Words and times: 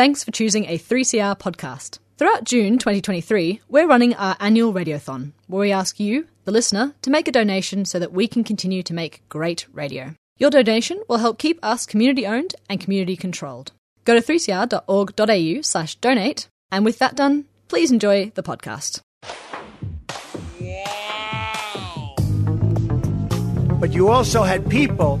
Thanks 0.00 0.24
for 0.24 0.30
choosing 0.30 0.64
a 0.64 0.78
3CR 0.78 1.38
podcast. 1.38 1.98
Throughout 2.16 2.44
June 2.44 2.78
2023, 2.78 3.60
we're 3.68 3.86
running 3.86 4.14
our 4.14 4.34
annual 4.40 4.72
radiothon, 4.72 5.32
where 5.46 5.60
we 5.60 5.72
ask 5.72 6.00
you, 6.00 6.26
the 6.46 6.50
listener, 6.50 6.94
to 7.02 7.10
make 7.10 7.28
a 7.28 7.30
donation 7.30 7.84
so 7.84 7.98
that 7.98 8.10
we 8.10 8.26
can 8.26 8.42
continue 8.42 8.82
to 8.82 8.94
make 8.94 9.20
great 9.28 9.66
radio. 9.74 10.14
Your 10.38 10.48
donation 10.48 11.02
will 11.06 11.18
help 11.18 11.38
keep 11.38 11.58
us 11.62 11.84
community 11.84 12.26
owned 12.26 12.54
and 12.70 12.80
community 12.80 13.14
controlled. 13.14 13.72
Go 14.06 14.18
to 14.18 14.22
3cr.org.au 14.22 15.60
slash 15.60 15.96
donate, 15.96 16.48
and 16.72 16.86
with 16.86 16.98
that 16.98 17.14
done, 17.14 17.44
please 17.68 17.92
enjoy 17.92 18.32
the 18.34 18.42
podcast. 18.42 19.02
But 23.78 23.92
you 23.92 24.08
also 24.08 24.44
had 24.44 24.66
people 24.70 25.20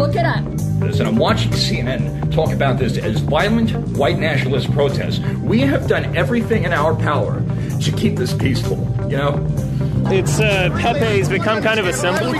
Look 0.00 0.16
it 0.16 0.24
up. 0.24 0.38
and 0.38 1.02
I'm 1.02 1.16
watching 1.16 1.50
CNN 1.50 2.32
talk 2.32 2.52
about 2.52 2.78
this 2.78 2.96
as 2.96 3.20
violent 3.20 3.70
white 3.98 4.18
nationalist 4.18 4.72
protests. 4.72 5.18
We 5.42 5.60
have 5.60 5.88
done 5.88 6.16
everything 6.16 6.64
in 6.64 6.72
our 6.72 6.94
power 6.96 7.42
to 7.82 7.92
keep 7.92 8.16
this 8.16 8.32
peaceful, 8.32 8.78
you 9.10 9.18
know? 9.18 9.46
It's 10.06 10.40
uh, 10.40 10.70
Pepe's 10.80 11.28
become 11.28 11.62
kind 11.62 11.78
of 11.78 11.86
a 11.86 11.92
symbol. 11.92 12.32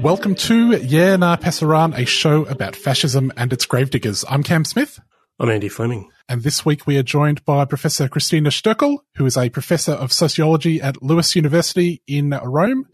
Welcome 0.00 0.34
to 0.34 0.72
Yeah 0.78 1.14
Nah 1.14 1.36
Pasaran, 1.36 1.96
a 1.96 2.04
show 2.04 2.44
about 2.46 2.74
fascism 2.74 3.32
and 3.36 3.52
its 3.52 3.64
gravediggers. 3.64 4.24
I'm 4.28 4.42
Cam 4.42 4.64
Smith, 4.64 4.98
I'm 5.38 5.48
Andy 5.48 5.68
Fleming. 5.68 6.10
and 6.28 6.42
this 6.42 6.66
week 6.66 6.84
we 6.88 6.98
are 6.98 7.04
joined 7.04 7.44
by 7.44 7.64
Professor 7.64 8.08
Kristina 8.08 8.48
Stoeckl, 8.48 8.98
who 9.14 9.24
is 9.24 9.36
a 9.36 9.50
professor 9.50 9.92
of 9.92 10.12
sociology 10.12 10.82
at 10.82 11.00
LUISS 11.00 11.36
University 11.36 12.02
in 12.08 12.30
Rome, 12.30 12.88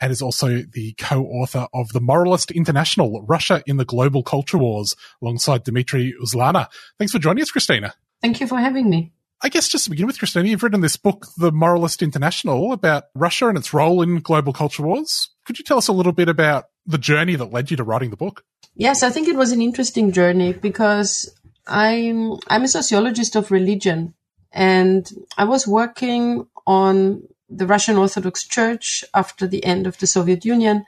and 0.00 0.12
is 0.12 0.22
also 0.22 0.62
the 0.62 0.94
co-author 0.98 1.66
of 1.72 1.92
The 1.92 2.00
Moralist 2.00 2.50
International, 2.50 3.24
Russia 3.26 3.62
in 3.66 3.76
the 3.76 3.84
Global 3.84 4.22
Culture 4.22 4.58
Wars, 4.58 4.94
alongside 5.22 5.64
Dmitry 5.64 6.14
Uzlaner. 6.22 6.66
Thanks 6.98 7.12
for 7.12 7.18
joining 7.18 7.42
us, 7.42 7.50
Kristina. 7.50 7.92
Thank 8.20 8.40
you 8.40 8.46
for 8.46 8.58
having 8.58 8.90
me. 8.90 9.12
I 9.42 9.50
guess 9.50 9.68
just 9.68 9.84
to 9.84 9.90
begin 9.90 10.06
with, 10.06 10.18
Kristina, 10.18 10.48
you've 10.48 10.62
written 10.62 10.80
this 10.80 10.96
book, 10.96 11.26
The 11.36 11.52
Moralist 11.52 12.02
International, 12.02 12.72
about 12.72 13.04
Russia 13.14 13.48
and 13.48 13.58
its 13.58 13.74
role 13.74 14.00
in 14.00 14.20
global 14.20 14.52
culture 14.52 14.82
wars. 14.82 15.28
Could 15.44 15.58
you 15.58 15.64
tell 15.64 15.76
us 15.76 15.88
a 15.88 15.92
little 15.92 16.12
bit 16.12 16.28
about 16.28 16.64
the 16.86 16.98
journey 16.98 17.36
that 17.36 17.52
led 17.52 17.70
you 17.70 17.76
to 17.76 17.84
writing 17.84 18.10
the 18.10 18.16
book? 18.16 18.44
Yes, 18.74 19.02
I 19.02 19.10
think 19.10 19.28
it 19.28 19.36
was 19.36 19.52
an 19.52 19.60
interesting 19.60 20.12
journey 20.12 20.52
because 20.52 21.30
I'm 21.66 22.38
I'm 22.48 22.64
a 22.64 22.68
sociologist 22.68 23.36
of 23.36 23.50
religion 23.50 24.14
and 24.52 25.10
I 25.36 25.44
was 25.44 25.66
working 25.66 26.46
on 26.66 27.22
the 27.48 27.66
Russian 27.66 27.96
Orthodox 27.96 28.46
Church 28.46 29.04
after 29.14 29.46
the 29.46 29.64
end 29.64 29.86
of 29.86 29.98
the 29.98 30.06
Soviet 30.06 30.44
Union, 30.44 30.84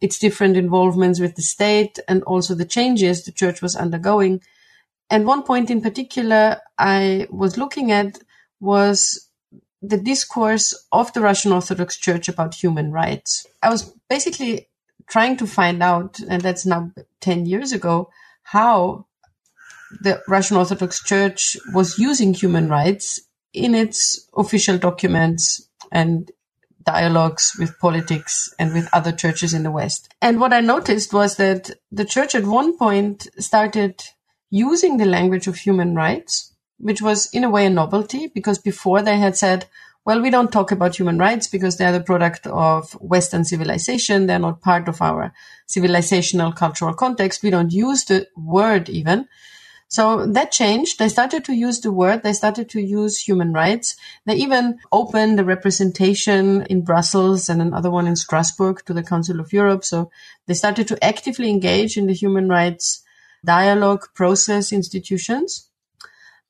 its 0.00 0.18
different 0.18 0.56
involvements 0.56 1.20
with 1.20 1.34
the 1.34 1.42
state 1.42 1.98
and 2.06 2.22
also 2.24 2.54
the 2.54 2.64
changes 2.64 3.24
the 3.24 3.32
church 3.32 3.62
was 3.62 3.74
undergoing. 3.74 4.40
And 5.10 5.26
one 5.26 5.42
point 5.42 5.70
in 5.70 5.80
particular 5.80 6.60
I 6.78 7.26
was 7.30 7.56
looking 7.56 7.90
at 7.90 8.18
was 8.60 9.28
the 9.80 9.96
discourse 9.96 10.74
of 10.92 11.12
the 11.12 11.20
Russian 11.20 11.52
Orthodox 11.52 11.96
Church 11.96 12.28
about 12.28 12.54
human 12.54 12.92
rights. 12.92 13.46
I 13.62 13.70
was 13.70 13.94
basically 14.08 14.68
trying 15.08 15.36
to 15.38 15.46
find 15.46 15.82
out, 15.82 16.20
and 16.28 16.42
that's 16.42 16.66
now 16.66 16.92
10 17.20 17.46
years 17.46 17.72
ago, 17.72 18.10
how 18.42 19.06
the 20.00 20.20
Russian 20.28 20.56
Orthodox 20.56 21.02
Church 21.02 21.56
was 21.72 21.98
using 21.98 22.34
human 22.34 22.68
rights 22.68 23.20
in 23.54 23.74
its 23.74 24.28
official 24.36 24.76
documents 24.76 25.67
and 25.92 26.30
dialogues 26.84 27.54
with 27.58 27.78
politics 27.78 28.54
and 28.58 28.72
with 28.72 28.88
other 28.92 29.12
churches 29.12 29.52
in 29.52 29.62
the 29.62 29.70
West. 29.70 30.08
And 30.22 30.40
what 30.40 30.52
I 30.52 30.60
noticed 30.60 31.12
was 31.12 31.36
that 31.36 31.70
the 31.92 32.04
church 32.04 32.34
at 32.34 32.44
one 32.44 32.78
point 32.78 33.28
started 33.38 34.00
using 34.50 34.96
the 34.96 35.04
language 35.04 35.46
of 35.46 35.56
human 35.56 35.94
rights, 35.94 36.54
which 36.78 37.02
was 37.02 37.28
in 37.32 37.44
a 37.44 37.50
way 37.50 37.66
a 37.66 37.70
novelty 37.70 38.28
because 38.28 38.58
before 38.58 39.02
they 39.02 39.18
had 39.18 39.36
said, 39.36 39.66
well, 40.06 40.22
we 40.22 40.30
don't 40.30 40.50
talk 40.50 40.72
about 40.72 40.96
human 40.96 41.18
rights 41.18 41.48
because 41.48 41.76
they're 41.76 41.92
the 41.92 42.00
product 42.00 42.46
of 42.46 42.92
Western 42.94 43.44
civilization. 43.44 44.26
They're 44.26 44.38
not 44.38 44.62
part 44.62 44.88
of 44.88 45.02
our 45.02 45.34
civilizational 45.68 46.56
cultural 46.56 46.94
context. 46.94 47.42
We 47.42 47.50
don't 47.50 47.72
use 47.72 48.04
the 48.04 48.26
word 48.34 48.88
even. 48.88 49.28
So 49.90 50.26
that 50.26 50.52
changed. 50.52 50.98
They 50.98 51.08
started 51.08 51.46
to 51.46 51.54
use 51.54 51.80
the 51.80 51.90
word. 51.90 52.22
They 52.22 52.34
started 52.34 52.68
to 52.70 52.80
use 52.80 53.18
human 53.18 53.54
rights. 53.54 53.96
They 54.26 54.34
even 54.34 54.78
opened 54.92 55.40
a 55.40 55.44
representation 55.44 56.62
in 56.66 56.82
Brussels 56.82 57.48
and 57.48 57.62
another 57.62 57.90
one 57.90 58.06
in 58.06 58.14
Strasbourg 58.14 58.84
to 58.84 58.92
the 58.92 59.02
Council 59.02 59.40
of 59.40 59.52
Europe. 59.52 59.84
So 59.84 60.10
they 60.46 60.52
started 60.52 60.88
to 60.88 61.02
actively 61.02 61.48
engage 61.48 61.96
in 61.96 62.06
the 62.06 62.12
human 62.12 62.50
rights 62.50 63.02
dialogue 63.44 64.04
process 64.14 64.72
institutions, 64.72 65.70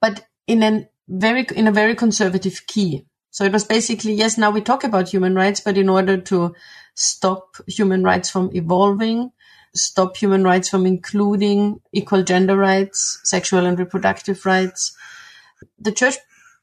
but 0.00 0.26
in 0.48 0.62
a 0.62 0.88
very, 1.08 1.46
in 1.54 1.68
a 1.68 1.72
very 1.72 1.94
conservative 1.94 2.66
key. 2.66 3.06
So 3.30 3.44
it 3.44 3.52
was 3.52 3.64
basically, 3.64 4.14
yes, 4.14 4.36
now 4.36 4.50
we 4.50 4.62
talk 4.62 4.82
about 4.82 5.10
human 5.10 5.34
rights, 5.34 5.60
but 5.60 5.78
in 5.78 5.88
order 5.88 6.16
to 6.16 6.54
stop 6.94 7.56
human 7.68 8.02
rights 8.02 8.30
from 8.30 8.50
evolving, 8.52 9.30
stop 9.78 10.16
human 10.16 10.44
rights 10.44 10.68
from 10.68 10.86
including 10.86 11.80
equal 11.92 12.22
gender 12.22 12.56
rights, 12.56 13.20
sexual 13.24 13.66
and 13.66 13.78
reproductive 13.78 14.44
rights. 14.44 14.96
The 15.78 15.92
church 15.92 16.16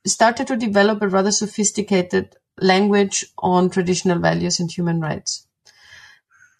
started 0.06 0.48
to 0.48 0.56
develop 0.56 1.02
a 1.02 1.08
rather 1.08 1.32
sophisticated 1.32 2.36
language 2.60 3.26
on 3.38 3.70
traditional 3.70 4.20
values 4.20 4.60
and 4.60 4.72
human 4.72 5.02
rights. 5.02 5.48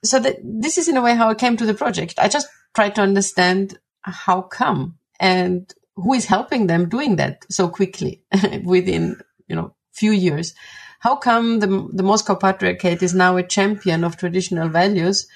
So 0.04 0.20
this 0.20 0.78
is 0.78 0.88
in 0.88 0.98
a 0.98 1.02
way 1.02 1.16
how 1.16 1.30
I 1.30 1.36
came 1.36 1.58
to 1.58 1.66
the 1.66 1.74
project. 1.74 2.16
I 2.20 2.28
just 2.28 2.48
tried 2.74 2.96
to 2.96 3.02
understand 3.02 3.80
how 4.02 4.42
come 4.42 4.98
and 5.20 5.74
who 5.96 6.14
is 6.14 6.26
helping 6.26 6.68
them 6.68 6.90
doing 6.90 7.16
that 7.16 7.46
so 7.50 7.70
quickly 7.70 8.22
within, 8.64 9.20
you 9.48 9.56
know, 9.56 9.74
few 9.94 10.12
years. 10.12 10.54
How 11.00 11.16
come 11.16 11.60
the, 11.60 11.90
the 11.94 12.04
Moscow 12.04 12.36
Patriarchate 12.36 13.02
is 13.02 13.14
now 13.14 13.38
a 13.38 13.44
champion 13.44 14.04
of 14.04 14.18
traditional 14.18 14.70
values 14.70 15.28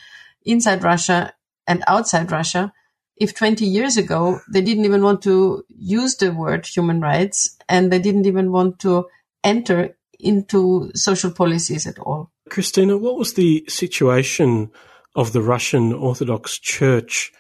inside 0.45 0.83
Russia 0.83 1.33
and 1.67 1.83
outside 1.87 2.31
Russia. 2.31 2.73
If 3.17 3.35
20 3.35 3.65
years 3.65 3.97
ago 3.97 4.39
they 4.51 4.61
didn't 4.61 4.85
even 4.85 5.03
want 5.03 5.21
to 5.23 5.65
use 5.67 6.15
the 6.15 6.31
word 6.31 6.65
human 6.65 7.01
rights 7.01 7.57
and 7.67 7.91
they 7.91 7.99
didn't 7.99 8.25
even 8.25 8.51
want 8.51 8.79
to 8.79 9.07
enter 9.43 9.95
into 10.19 10.91
social 10.95 11.31
policies 11.31 11.87
at 11.87 11.99
all. 11.99 12.31
Kristina, 12.49 12.99
what 12.99 13.17
was 13.17 13.33
the 13.33 13.63
situation 13.67 14.71
of 15.15 15.33
the 15.33 15.41
Russian 15.41 15.93
Orthodox 15.93 16.57
Church 16.59 17.31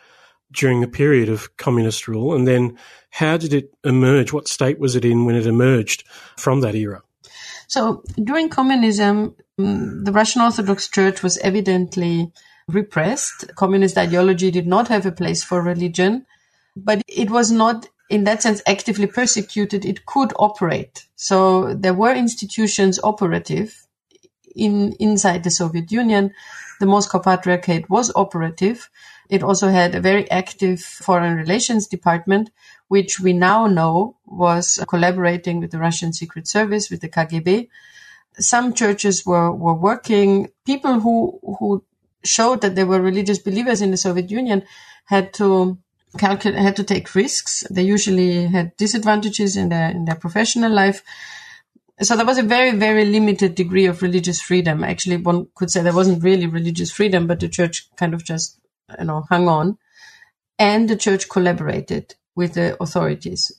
during 0.51 0.81
the 0.81 0.87
period 0.87 1.29
of 1.29 1.55
communist 1.57 2.07
rule? 2.07 2.33
And 2.33 2.47
then 2.47 2.77
how 3.09 3.37
did 3.37 3.53
it 3.53 3.73
emerge? 3.83 4.31
What 4.33 4.47
state 4.47 4.79
was 4.79 4.95
it 4.95 5.05
in 5.05 5.25
when 5.25 5.35
it 5.35 5.47
emerged 5.47 6.07
from 6.37 6.61
that 6.61 6.75
era? 6.75 7.01
So 7.67 8.03
during 8.23 8.49
communism, 8.49 9.35
mm, 9.59 10.05
the 10.05 10.11
Russian 10.11 10.41
Orthodox 10.41 10.89
Church 10.89 11.21
was 11.21 11.37
evidently 11.39 12.31
repressed. 12.69 13.53
Communist 13.55 13.97
ideology 13.97 14.51
did 14.51 14.67
not 14.67 14.87
have 14.87 15.05
a 15.05 15.11
place 15.11 15.43
for 15.43 15.61
religion, 15.61 16.25
but 16.75 17.01
it 17.07 17.29
was 17.29 17.51
not 17.51 17.89
in 18.09 18.23
that 18.23 18.41
sense 18.41 18.61
actively 18.67 19.07
persecuted. 19.07 19.85
It 19.85 20.05
could 20.05 20.33
operate. 20.37 21.07
So 21.15 21.73
there 21.73 21.93
were 21.93 22.13
institutions 22.13 22.99
operative 23.03 23.85
in 24.55 24.93
inside 24.99 25.43
the 25.43 25.51
Soviet 25.51 25.91
Union. 25.91 26.33
The 26.79 26.85
Moscow 26.85 27.19
Patriarchate 27.19 27.89
was 27.89 28.11
operative. 28.15 28.89
It 29.29 29.43
also 29.43 29.67
had 29.69 29.93
a 29.93 30.01
very 30.01 30.29
active 30.31 30.81
foreign 30.81 31.35
relations 31.35 31.87
department, 31.87 32.49
which 32.87 33.19
we 33.19 33.33
now 33.33 33.67
know 33.67 34.17
was 34.25 34.83
collaborating 34.87 35.59
with 35.59 35.71
the 35.71 35.77
Russian 35.77 36.13
Secret 36.13 36.47
Service, 36.47 36.89
with 36.89 37.01
the 37.01 37.09
KGB. 37.09 37.69
Some 38.39 38.73
churches 38.73 39.25
were, 39.25 39.51
were 39.51 39.75
working. 39.75 40.49
People 40.65 40.99
who, 40.99 41.39
who 41.59 41.83
showed 42.23 42.61
that 42.61 42.75
they 42.75 42.83
were 42.83 43.01
religious 43.01 43.39
believers 43.39 43.81
in 43.81 43.91
the 43.91 43.97
Soviet 43.97 44.29
Union 44.29 44.63
had 45.05 45.33
to 45.35 45.77
calculate, 46.17 46.59
had 46.59 46.75
to 46.75 46.83
take 46.83 47.13
risks. 47.15 47.63
They 47.69 47.83
usually 47.83 48.47
had 48.47 48.75
disadvantages 48.77 49.55
in 49.55 49.69
their, 49.69 49.89
in 49.89 50.05
their 50.05 50.15
professional 50.15 50.71
life. 50.71 51.03
So 52.01 52.15
there 52.15 52.25
was 52.25 52.37
a 52.37 52.43
very, 52.43 52.71
very 52.71 53.05
limited 53.05 53.55
degree 53.55 53.85
of 53.85 54.01
religious 54.01 54.41
freedom. 54.41 54.83
Actually, 54.83 55.17
one 55.17 55.47
could 55.55 55.69
say 55.69 55.81
there 55.81 55.93
wasn't 55.93 56.23
really 56.23 56.47
religious 56.47 56.91
freedom, 56.91 57.27
but 57.27 57.39
the 57.39 57.49
church 57.49 57.89
kind 57.97 58.13
of 58.13 58.23
just, 58.23 58.59
you 58.97 59.05
know, 59.05 59.25
hung 59.29 59.47
on 59.47 59.77
and 60.57 60.89
the 60.89 60.95
church 60.95 61.29
collaborated 61.29 62.15
with 62.35 62.53
the 62.53 62.81
authorities. 62.81 63.51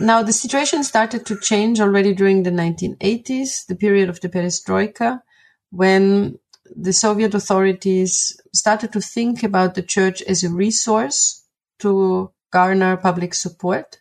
Now, 0.00 0.22
the 0.22 0.32
situation 0.32 0.82
started 0.82 1.26
to 1.26 1.38
change 1.38 1.80
already 1.80 2.14
during 2.14 2.42
the 2.42 2.50
1980s, 2.50 3.66
the 3.66 3.76
period 3.76 4.08
of 4.08 4.20
the 4.20 4.28
perestroika, 4.28 5.20
when 5.70 6.38
the 6.74 6.92
Soviet 6.92 7.34
authorities 7.34 8.40
started 8.52 8.92
to 8.92 9.00
think 9.00 9.42
about 9.42 9.74
the 9.74 9.82
church 9.82 10.22
as 10.22 10.42
a 10.42 10.50
resource 10.50 11.44
to 11.80 12.30
garner 12.52 12.96
public 12.96 13.34
support 13.34 14.00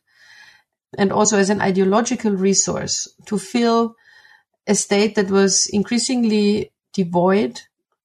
and 0.98 1.12
also 1.12 1.38
as 1.38 1.50
an 1.50 1.62
ideological 1.62 2.32
resource 2.32 3.08
to 3.26 3.38
fill 3.38 3.96
a 4.68 4.76
state 4.76 5.16
that 5.16 5.30
was 5.30 5.68
increasingly 5.68 6.72
devoid 6.94 7.62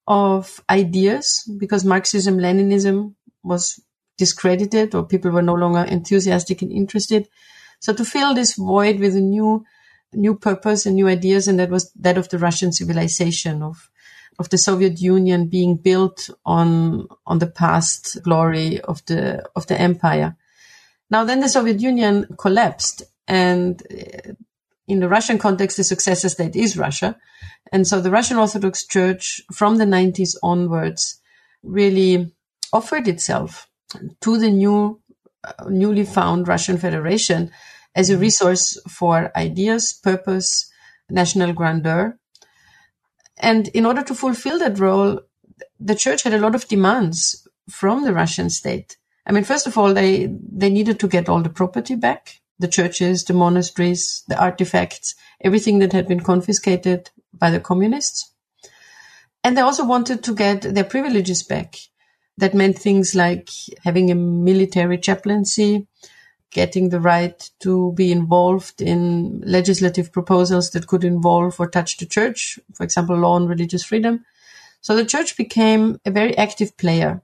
of 0.07 0.63
ideas 0.71 1.49
because 1.59 1.85
Marxism, 1.85 2.39
Leninism 2.39 3.15
was 3.43 3.81
discredited 4.17 4.95
or 4.95 5.05
people 5.05 5.31
were 5.31 5.43
no 5.43 5.55
longer 5.55 5.85
enthusiastic 5.85 6.63
and 6.63 6.73
interested. 6.73 7.29
So 7.81 7.93
to 7.93 8.05
fill 8.05 8.35
this 8.35 8.55
void 8.55 8.99
with 8.99 9.15
a 9.15 9.21
new, 9.21 9.65
new 10.13 10.35
purpose 10.35 10.87
and 10.87 10.97
new 10.97 11.07
ideas, 11.07 11.47
and 11.47 11.59
that 11.61 11.71
was 11.71 11.93
that 11.93 12.19
of 12.19 12.29
the 12.31 12.39
Russian 12.39 12.73
civilization 12.73 13.63
of, 13.63 13.91
of 14.39 14.49
the 14.51 14.59
Soviet 14.59 15.01
Union 15.01 15.49
being 15.49 15.77
built 15.77 16.31
on, 16.47 17.09
on 17.27 17.39
the 17.39 17.47
past 17.47 18.23
glory 18.23 18.81
of 18.81 19.05
the, 19.07 19.45
of 19.57 19.67
the 19.67 19.81
empire. 19.81 20.37
Now 21.11 21.25
then 21.25 21.41
the 21.41 21.49
Soviet 21.49 21.81
Union 21.81 22.27
collapsed 22.39 23.03
and 23.27 23.83
uh, 23.91 24.33
in 24.89 25.01
the 25.01 25.09
Russian 25.09 25.39
context, 25.39 25.77
the 25.77 25.85
successor 25.85 26.31
state 26.31 26.57
is 26.57 26.77
Russia. 26.77 27.17
And 27.71 27.87
so 27.87 28.01
the 28.01 28.11
Russian 28.11 28.39
Orthodox 28.39 28.87
Church 28.87 29.43
from 29.53 29.77
the 29.77 29.85
90s 29.85 30.35
onwards 30.43 31.21
really 31.63 32.33
offered 32.73 33.07
itself 33.07 33.69
to 34.23 34.39
the 34.39 34.51
new, 34.51 35.01
uh, 35.45 35.53
newly 35.69 36.05
found 36.05 36.49
Russian 36.49 36.79
Federation 36.79 37.51
as 37.95 38.09
a 38.09 38.17
resource 38.17 38.81
for 38.89 39.31
ideas, 39.37 39.93
purpose, 39.93 40.71
national 41.11 41.53
grandeur. 41.53 42.19
And 43.41 43.69
in 43.69 43.87
order 43.87 44.03
to 44.03 44.15
fulfill 44.15 44.59
that 44.59 44.79
role, 44.79 45.21
the 45.79 45.95
church 45.95 46.23
had 46.23 46.35
a 46.35 46.39
lot 46.39 46.55
of 46.55 46.69
demands 46.69 47.47
from 47.71 48.05
the 48.05 48.13
Russian 48.13 48.51
state. 48.51 48.97
I 49.27 49.33
mean, 49.33 49.45
first 49.45 49.67
of 49.67 49.77
all, 49.77 49.93
they, 49.93 50.27
they 50.27 50.71
needed 50.71 50.99
to 51.01 51.09
get 51.09 51.29
all 51.29 51.43
the 51.43 51.51
property 51.51 51.95
back 51.95 52.41
the 52.59 52.69
churches, 52.69 53.25
the 53.25 53.35
monasteries, 53.35 54.25
the 54.29 54.37
artifacts, 54.37 55.15
everything 55.43 55.79
that 55.79 55.93
had 55.93 56.09
been 56.09 56.21
confiscated 56.21 57.11
by 57.33 57.51
the 57.51 57.61
communists. 57.61 58.33
And 59.45 59.57
they 59.57 59.61
also 59.61 59.85
wanted 59.85 60.25
to 60.25 60.35
get 60.35 60.63
their 60.63 60.85
privileges 60.85 61.43
back. 61.43 61.77
That 62.37 62.55
meant 62.55 62.79
things 62.79 63.15
like 63.15 63.49
having 63.85 64.11
a 64.11 64.15
military 64.15 64.99
chaplaincy, 64.99 65.87
getting 66.51 66.89
the 66.89 67.01
right 67.01 67.51
to 67.61 67.93
be 67.93 68.11
involved 68.11 68.81
in 68.81 69.43
legislative 69.45 70.13
proposals 70.13 70.71
that 70.71 70.87
could 70.87 71.05
involve 71.05 71.59
or 71.61 71.69
touch 71.69 71.99
the 71.99 72.07
church, 72.07 72.59
for 72.75 72.85
example, 72.85 73.17
law 73.17 73.35
on 73.35 73.47
religious 73.47 73.85
freedom. 73.85 74.25
So 74.81 74.97
the 74.97 75.05
church 75.05 75.37
became 75.37 76.01
a 76.05 76.11
very 76.11 76.37
active 76.39 76.77
player 76.77 77.23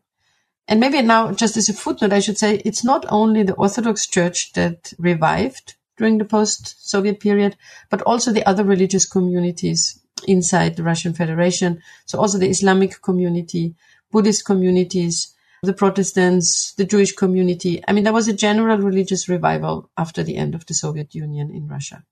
and 0.67 0.81
maybe 0.81 1.03
now, 1.03 1.33
just 1.33 1.57
as 1.57 1.69
a 1.69 1.75
footnote, 1.75 2.13
I 2.13 2.21
should 2.21 2.39
say 2.39 2.63
it's 2.65 2.85
not 2.85 3.05
only 3.11 3.43
the 3.43 3.55
Orthodox 3.55 4.07
Church 4.07 4.53
that 4.55 4.95
revived 4.99 5.75
during 5.99 6.19
the 6.19 6.25
post 6.25 6.89
Soviet 6.89 7.21
period, 7.21 7.57
but 7.91 8.01
also 8.03 8.33
the 8.33 8.47
other 8.47 8.65
religious 8.65 9.07
communities 9.07 10.01
inside 10.27 10.77
the 10.77 10.83
Russian 10.83 11.13
Federation. 11.13 11.83
So 12.07 12.19
also 12.19 12.39
the 12.39 12.49
Islamic 12.49 13.03
community, 13.03 13.75
Buddhist 14.11 14.47
communities, 14.47 15.34
the 15.65 15.73
Protestants, 15.73 16.73
the 16.75 16.85
Jewish 16.85 17.13
community. 17.13 17.83
I 17.87 17.93
mean, 17.93 18.05
there 18.05 18.13
was 18.13 18.29
a 18.29 18.33
general 18.33 18.79
religious 18.79 19.29
revival 19.29 19.91
after 19.97 20.23
the 20.23 20.37
end 20.37 20.55
of 20.55 20.67
the 20.67 20.75
Soviet 20.75 21.15
Union 21.15 21.51
in 21.51 21.67
Russia. 21.69 22.05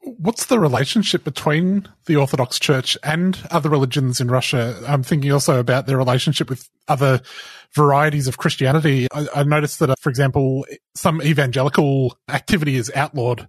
What's 0.00 0.46
the 0.46 0.60
relationship 0.60 1.24
between 1.24 1.88
the 2.04 2.16
Orthodox 2.16 2.60
Church 2.60 2.96
and 3.02 3.38
other 3.50 3.68
religions 3.68 4.20
in 4.20 4.28
Russia? 4.28 4.80
I'm 4.86 5.02
thinking 5.02 5.32
also 5.32 5.58
about 5.58 5.86
their 5.86 5.96
relationship 5.96 6.48
with 6.48 6.68
other 6.86 7.22
varieties 7.74 8.28
of 8.28 8.38
Christianity. 8.38 9.08
I, 9.12 9.26
I 9.34 9.42
noticed 9.42 9.80
that, 9.80 9.90
uh, 9.90 9.96
for 10.00 10.10
example, 10.10 10.64
some 10.94 11.20
evangelical 11.22 12.16
activity 12.28 12.76
is 12.76 12.92
outlawed. 12.94 13.48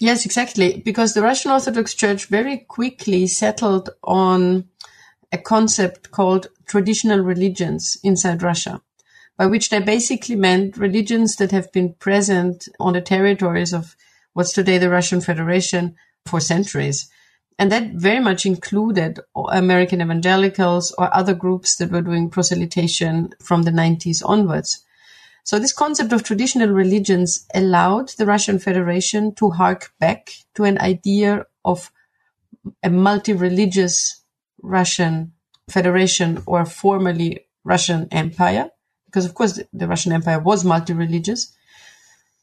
Yes, 0.00 0.26
exactly. 0.26 0.82
Because 0.84 1.14
the 1.14 1.22
Russian 1.22 1.52
Orthodox 1.52 1.94
Church 1.94 2.26
very 2.26 2.58
quickly 2.58 3.28
settled 3.28 3.90
on 4.02 4.64
a 5.30 5.38
concept 5.38 6.10
called 6.10 6.48
traditional 6.66 7.20
religions 7.20 7.96
inside 8.02 8.42
Russia, 8.42 8.82
by 9.36 9.46
which 9.46 9.70
they 9.70 9.80
basically 9.80 10.36
meant 10.36 10.76
religions 10.76 11.36
that 11.36 11.50
have 11.50 11.72
been 11.72 11.94
present 11.94 12.68
on 12.78 12.92
the 12.92 13.00
territories 13.00 13.72
of 13.72 13.96
what's 14.32 14.52
today 14.52 14.78
the 14.78 14.90
Russian 14.90 15.20
Federation 15.20 15.96
for 16.26 16.40
centuries. 16.40 17.10
And 17.58 17.70
that 17.70 17.92
very 17.94 18.20
much 18.20 18.46
included 18.46 19.20
American 19.36 20.02
evangelicals 20.02 20.92
or 20.98 21.14
other 21.14 21.34
groups 21.34 21.76
that 21.76 21.90
were 21.90 22.02
doing 22.02 22.30
proselytization 22.30 23.32
from 23.40 23.62
the 23.62 23.70
90s 23.70 24.22
onwards. 24.24 24.84
So 25.44 25.58
this 25.58 25.72
concept 25.74 26.12
of 26.12 26.24
traditional 26.24 26.70
religions 26.70 27.46
allowed 27.54 28.08
the 28.16 28.26
Russian 28.26 28.58
Federation 28.58 29.34
to 29.34 29.50
hark 29.50 29.92
back 30.00 30.30
to 30.54 30.64
an 30.64 30.78
idea 30.78 31.44
of 31.64 31.92
a 32.82 32.88
multi-religious 32.88 34.22
Russian 34.62 35.33
Federation 35.68 36.42
or 36.46 36.64
formerly 36.64 37.46
Russian 37.64 38.08
Empire, 38.10 38.70
because 39.06 39.24
of 39.24 39.34
course 39.34 39.60
the 39.72 39.88
Russian 39.88 40.12
Empire 40.12 40.38
was 40.38 40.64
multi-religious. 40.64 41.52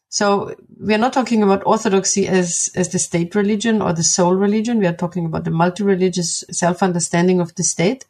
So 0.09 0.55
we 0.77 0.93
are 0.93 0.97
not 0.97 1.13
talking 1.13 1.41
about 1.41 1.65
orthodoxy 1.65 2.27
as, 2.27 2.69
as 2.75 2.89
the 2.89 2.99
state 2.99 3.33
religion 3.33 3.81
or 3.81 3.93
the 3.93 4.03
sole 4.03 4.35
religion. 4.35 4.79
We 4.79 4.87
are 4.87 4.93
talking 4.93 5.25
about 5.25 5.45
the 5.45 5.51
multi-religious 5.51 6.43
self-understanding 6.51 7.39
of 7.39 7.55
the 7.55 7.63
state. 7.63 8.05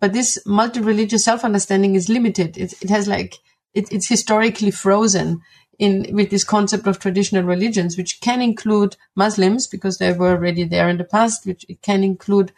But 0.00 0.12
this 0.12 0.38
multi-religious 0.44 1.24
self-understanding 1.24 1.94
is 1.94 2.08
limited. 2.08 2.58
It, 2.58 2.82
it 2.82 2.90
has 2.90 3.06
like, 3.06 3.36
it, 3.74 3.92
it's 3.92 4.08
historically 4.08 4.72
frozen 4.72 5.40
in 5.78 6.08
with 6.12 6.30
this 6.30 6.42
concept 6.42 6.86
of 6.86 6.98
traditional 6.98 7.44
religions, 7.44 7.96
which 7.96 8.20
can 8.20 8.42
include 8.42 8.96
Muslims 9.14 9.66
because 9.66 9.98
they 9.98 10.12
were 10.12 10.30
already 10.30 10.64
there 10.64 10.88
in 10.88 10.96
the 10.96 11.04
past, 11.04 11.46
which 11.46 11.64
it 11.68 11.80
can 11.82 12.02
include 12.02 12.52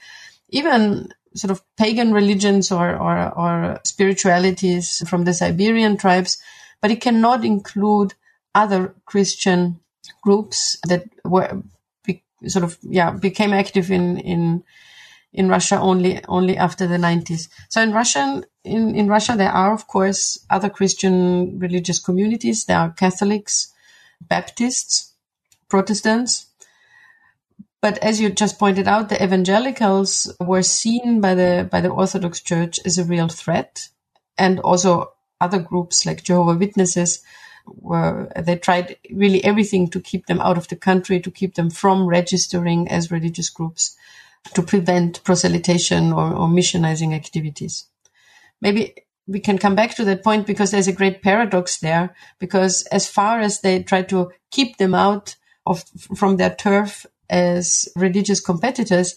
even 0.50 1.12
sort 1.34 1.50
of 1.50 1.62
pagan 1.76 2.12
religions 2.12 2.72
or, 2.72 2.96
or, 2.96 3.28
or 3.38 3.80
spiritualities 3.84 5.02
from 5.08 5.24
the 5.24 5.34
Siberian 5.34 5.96
tribes, 5.96 6.38
but 6.80 6.90
it 6.90 7.00
cannot 7.00 7.44
include 7.44 8.14
other 8.54 8.94
Christian 9.04 9.80
groups 10.22 10.78
that 10.88 11.04
were 11.24 11.62
be, 12.04 12.22
sort 12.46 12.64
of 12.64 12.78
yeah 12.82 13.10
became 13.10 13.52
active 13.52 13.90
in 13.90 14.18
in 14.18 14.62
in 15.32 15.48
Russia 15.48 15.78
only 15.78 16.24
only 16.28 16.56
after 16.56 16.86
the 16.86 16.96
90s. 16.96 17.48
So 17.68 17.82
in 17.82 17.92
Russian 17.92 18.44
in 18.64 18.94
in 18.94 19.08
Russia 19.08 19.36
there 19.36 19.50
are 19.52 19.72
of 19.72 19.86
course 19.86 20.38
other 20.50 20.70
Christian 20.70 21.58
religious 21.58 21.98
communities. 21.98 22.64
There 22.64 22.78
are 22.78 22.90
Catholics, 22.90 23.72
Baptists, 24.20 25.12
Protestants. 25.68 26.46
But 27.80 27.98
as 27.98 28.20
you 28.20 28.30
just 28.30 28.58
pointed 28.58 28.88
out, 28.88 29.08
the 29.08 29.22
evangelicals 29.22 30.32
were 30.40 30.62
seen 30.62 31.20
by 31.20 31.34
the 31.34 31.68
by 31.70 31.80
the 31.80 31.90
Orthodox 31.90 32.40
Church 32.40 32.80
as 32.84 32.98
a 32.98 33.04
real 33.04 33.28
threat, 33.28 33.88
and 34.36 34.58
also 34.60 35.12
other 35.40 35.60
groups 35.60 36.04
like 36.04 36.24
Jehovah 36.24 36.58
Witnesses 36.58 37.22
were 37.66 38.32
they 38.36 38.56
tried 38.56 38.96
really 39.12 39.44
everything 39.44 39.88
to 39.90 40.00
keep 40.00 40.26
them 40.26 40.40
out 40.40 40.58
of 40.58 40.68
the 40.68 40.76
country, 40.76 41.20
to 41.20 41.30
keep 41.30 41.54
them 41.54 41.70
from 41.70 42.06
registering 42.06 42.88
as 42.88 43.12
religious 43.12 43.50
groups, 43.50 43.96
to 44.54 44.62
prevent 44.62 45.22
proselytization 45.22 46.12
or, 46.12 46.34
or 46.34 46.48
missionizing 46.48 47.14
activities. 47.14 47.86
Maybe 48.60 48.94
we 49.28 49.40
can 49.40 49.58
come 49.58 49.74
back 49.74 49.94
to 49.94 50.04
that 50.04 50.24
point 50.24 50.46
because 50.46 50.70
there's 50.70 50.88
a 50.88 50.92
great 50.92 51.22
paradox 51.22 51.78
there. 51.78 52.16
Because 52.38 52.82
as 52.90 53.08
far 53.08 53.40
as 53.40 53.60
they 53.60 53.82
try 53.82 54.02
to 54.02 54.32
keep 54.50 54.78
them 54.78 54.94
out 54.94 55.36
of 55.66 55.84
from 56.16 56.38
their 56.38 56.54
turf 56.54 57.06
as 57.30 57.88
religious 57.96 58.40
competitors, 58.40 59.16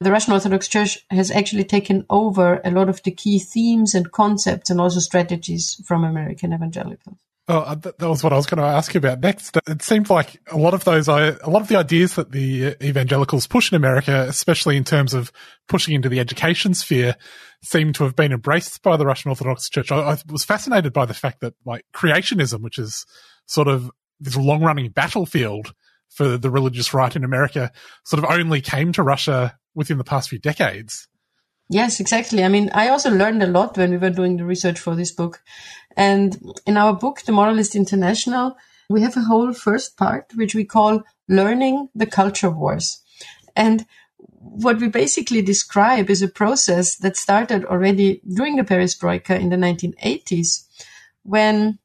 the 0.00 0.12
Russian 0.12 0.32
Orthodox 0.32 0.68
Church 0.68 1.04
has 1.10 1.30
actually 1.30 1.64
taken 1.64 2.06
over 2.08 2.60
a 2.64 2.70
lot 2.70 2.88
of 2.88 3.02
the 3.02 3.10
key 3.10 3.38
themes 3.38 3.94
and 3.94 4.12
concepts 4.12 4.70
and 4.70 4.80
also 4.80 5.00
strategies 5.00 5.82
from 5.86 6.04
American 6.04 6.52
evangelicals. 6.52 7.18
Oh, 7.50 7.60
uh, 7.60 7.74
that 7.76 8.00
was 8.00 8.22
what 8.22 8.34
I 8.34 8.36
was 8.36 8.44
going 8.44 8.58
to 8.58 8.68
ask 8.68 8.92
you 8.92 8.98
about 8.98 9.20
next. 9.20 9.56
It 9.66 9.80
seemed 9.80 10.10
like 10.10 10.38
a 10.48 10.58
lot 10.58 10.74
of 10.74 10.84
those, 10.84 11.08
a 11.08 11.38
lot 11.46 11.62
of 11.62 11.68
the 11.68 11.76
ideas 11.76 12.14
that 12.16 12.30
the 12.30 12.76
evangelicals 12.84 13.46
push 13.46 13.72
in 13.72 13.76
America, 13.76 14.26
especially 14.28 14.76
in 14.76 14.84
terms 14.84 15.14
of 15.14 15.32
pushing 15.66 15.94
into 15.94 16.10
the 16.10 16.20
education 16.20 16.74
sphere, 16.74 17.16
seem 17.62 17.94
to 17.94 18.04
have 18.04 18.14
been 18.14 18.32
embraced 18.32 18.82
by 18.82 18.98
the 18.98 19.06
Russian 19.06 19.30
Orthodox 19.30 19.70
Church. 19.70 19.90
I, 19.90 19.96
I 19.96 20.18
was 20.28 20.44
fascinated 20.44 20.92
by 20.92 21.06
the 21.06 21.14
fact 21.14 21.40
that 21.40 21.54
like 21.64 21.86
creationism, 21.94 22.60
which 22.60 22.78
is 22.78 23.06
sort 23.46 23.66
of 23.66 23.90
this 24.20 24.36
long 24.36 24.62
running 24.62 24.90
battlefield 24.90 25.72
for 26.08 26.36
the 26.36 26.50
religious 26.50 26.94
right 26.94 27.14
in 27.14 27.24
America, 27.24 27.70
sort 28.04 28.22
of 28.22 28.30
only 28.30 28.60
came 28.60 28.92
to 28.92 29.02
Russia 29.02 29.58
within 29.74 29.98
the 29.98 30.04
past 30.04 30.28
few 30.28 30.38
decades. 30.38 31.08
Yes, 31.70 32.00
exactly. 32.00 32.42
I 32.44 32.48
mean, 32.48 32.70
I 32.72 32.88
also 32.88 33.10
learned 33.10 33.42
a 33.42 33.46
lot 33.46 33.76
when 33.76 33.90
we 33.90 33.98
were 33.98 34.10
doing 34.10 34.36
the 34.36 34.44
research 34.44 34.78
for 34.78 34.96
this 34.96 35.12
book. 35.12 35.42
And 35.96 36.40
in 36.66 36.76
our 36.76 36.94
book, 36.94 37.22
The 37.22 37.32
Moralist 37.32 37.76
International, 37.76 38.56
we 38.88 39.02
have 39.02 39.16
a 39.16 39.22
whole 39.22 39.52
first 39.52 39.96
part, 39.98 40.32
which 40.34 40.54
we 40.54 40.64
call 40.64 41.02
learning 41.28 41.90
the 41.94 42.06
culture 42.06 42.50
wars. 42.50 43.00
And 43.54 43.84
what 44.16 44.80
we 44.80 44.88
basically 44.88 45.42
describe 45.42 46.08
is 46.08 46.22
a 46.22 46.28
process 46.28 46.96
that 46.96 47.16
started 47.16 47.66
already 47.66 48.22
during 48.34 48.56
the 48.56 48.62
perestroika 48.62 49.38
in 49.38 49.50
the 49.50 49.56
1980s 49.56 50.64
when 51.22 51.78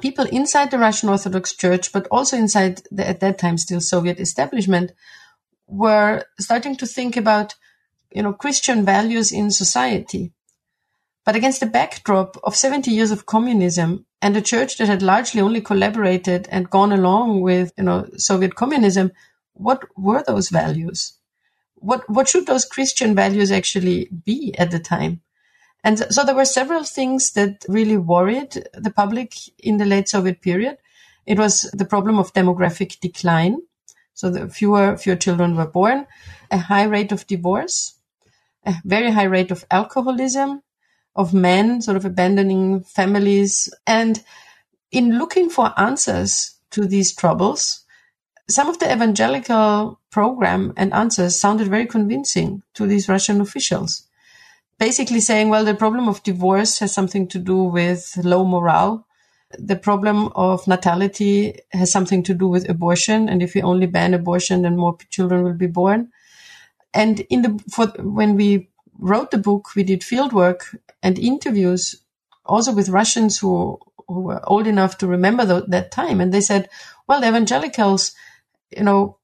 people 0.00 0.26
inside 0.26 0.70
the 0.70 0.78
Russian 0.78 1.08
Orthodox 1.08 1.54
Church, 1.54 1.92
but 1.92 2.06
also 2.08 2.36
inside 2.36 2.82
the, 2.90 3.08
at 3.08 3.20
that 3.20 3.38
time 3.38 3.58
still 3.58 3.80
Soviet 3.80 4.20
establishment, 4.20 4.92
were 5.66 6.24
starting 6.38 6.76
to 6.76 6.86
think 6.86 7.16
about, 7.16 7.54
you 8.10 8.22
know, 8.22 8.32
Christian 8.32 8.84
values 8.84 9.32
in 9.32 9.50
society. 9.50 10.32
But 11.24 11.36
against 11.36 11.60
the 11.60 11.66
backdrop 11.66 12.38
of 12.42 12.56
70 12.56 12.90
years 12.90 13.10
of 13.10 13.26
communism 13.26 14.06
and 14.22 14.36
a 14.36 14.42
church 14.42 14.78
that 14.78 14.88
had 14.88 15.02
largely 15.02 15.40
only 15.40 15.60
collaborated 15.60 16.48
and 16.50 16.70
gone 16.70 16.92
along 16.92 17.42
with, 17.42 17.72
you 17.76 17.84
know, 17.84 18.08
Soviet 18.16 18.54
communism, 18.54 19.12
what 19.52 19.84
were 19.96 20.24
those 20.26 20.48
values? 20.48 21.18
What, 21.74 22.08
what 22.08 22.28
should 22.28 22.46
those 22.46 22.64
Christian 22.64 23.14
values 23.14 23.52
actually 23.52 24.08
be 24.24 24.54
at 24.58 24.70
the 24.70 24.78
time? 24.78 25.20
And 25.84 25.98
so 26.12 26.24
there 26.24 26.34
were 26.34 26.44
several 26.44 26.84
things 26.84 27.32
that 27.32 27.64
really 27.68 27.96
worried 27.96 28.64
the 28.74 28.90
public 28.90 29.34
in 29.58 29.78
the 29.78 29.84
late 29.84 30.08
Soviet 30.08 30.40
period. 30.40 30.78
It 31.26 31.38
was 31.38 31.62
the 31.72 31.84
problem 31.84 32.18
of 32.18 32.32
demographic 32.32 33.00
decline. 33.00 33.58
So 34.14 34.30
the 34.30 34.48
fewer, 34.48 34.96
fewer 34.96 35.16
children 35.16 35.54
were 35.54 35.66
born, 35.66 36.06
a 36.50 36.58
high 36.58 36.84
rate 36.84 37.12
of 37.12 37.26
divorce, 37.26 37.94
a 38.66 38.74
very 38.84 39.12
high 39.12 39.24
rate 39.24 39.50
of 39.50 39.64
alcoholism, 39.70 40.62
of 41.14 41.32
men 41.32 41.80
sort 41.80 41.96
of 41.96 42.04
abandoning 42.04 42.82
families. 42.82 43.72
And 43.86 44.22
in 44.90 45.18
looking 45.18 45.50
for 45.50 45.78
answers 45.78 46.56
to 46.72 46.86
these 46.86 47.14
troubles, 47.14 47.84
some 48.48 48.68
of 48.68 48.78
the 48.78 48.92
evangelical 48.92 50.00
program 50.10 50.72
and 50.76 50.92
answers 50.92 51.38
sounded 51.38 51.68
very 51.68 51.86
convincing 51.86 52.62
to 52.74 52.86
these 52.86 53.08
Russian 53.08 53.40
officials 53.40 54.07
basically 54.78 55.20
saying, 55.20 55.48
well, 55.48 55.64
the 55.64 55.74
problem 55.74 56.08
of 56.08 56.22
divorce 56.22 56.78
has 56.78 56.92
something 56.92 57.28
to 57.28 57.38
do 57.38 57.64
with 57.64 58.16
low 58.22 58.44
morale. 58.44 59.06
The 59.58 59.76
problem 59.76 60.30
of 60.34 60.66
natality 60.68 61.58
has 61.72 61.90
something 61.90 62.22
to 62.24 62.34
do 62.34 62.48
with 62.48 62.68
abortion. 62.68 63.28
And 63.28 63.42
if 63.42 63.54
we 63.54 63.62
only 63.62 63.86
ban 63.86 64.14
abortion, 64.14 64.62
then 64.62 64.76
more 64.76 64.96
children 65.10 65.42
will 65.42 65.54
be 65.54 65.66
born. 65.66 66.10
And 66.94 67.20
in 67.30 67.42
the, 67.42 67.64
for, 67.70 67.86
when 67.98 68.36
we 68.36 68.68
wrote 68.98 69.30
the 69.30 69.38
book, 69.38 69.74
we 69.74 69.82
did 69.82 70.04
field 70.04 70.32
work 70.32 70.76
and 71.02 71.18
interviews 71.18 71.96
also 72.44 72.72
with 72.72 72.88
Russians 72.88 73.38
who, 73.38 73.78
who 74.06 74.20
were 74.20 74.40
old 74.48 74.66
enough 74.66 74.98
to 74.98 75.06
remember 75.06 75.44
the, 75.44 75.64
that 75.68 75.90
time. 75.90 76.20
And 76.20 76.32
they 76.32 76.40
said, 76.40 76.68
well, 77.06 77.20
the 77.20 77.28
evangelicals, 77.28 78.14
you 78.76 78.82
know, 78.82 79.18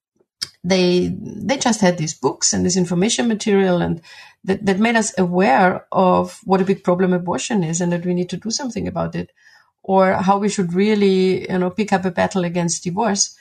they 0.64 1.14
they 1.20 1.58
just 1.58 1.80
had 1.82 1.98
these 1.98 2.14
books 2.14 2.52
and 2.52 2.64
this 2.64 2.76
information 2.76 3.28
material 3.28 3.82
and 3.82 4.00
that, 4.44 4.64
that 4.64 4.78
made 4.78 4.96
us 4.96 5.16
aware 5.18 5.86
of 5.92 6.40
what 6.44 6.60
a 6.60 6.64
big 6.64 6.82
problem 6.82 7.12
abortion 7.12 7.62
is 7.62 7.80
and 7.80 7.92
that 7.92 8.04
we 8.04 8.14
need 8.14 8.30
to 8.30 8.36
do 8.36 8.50
something 8.50 8.88
about 8.88 9.14
it 9.14 9.30
or 9.82 10.14
how 10.14 10.38
we 10.38 10.48
should 10.48 10.72
really 10.72 11.42
you 11.50 11.58
know 11.58 11.70
pick 11.70 11.92
up 11.92 12.04
a 12.04 12.10
battle 12.10 12.44
against 12.44 12.84
divorce. 12.84 13.36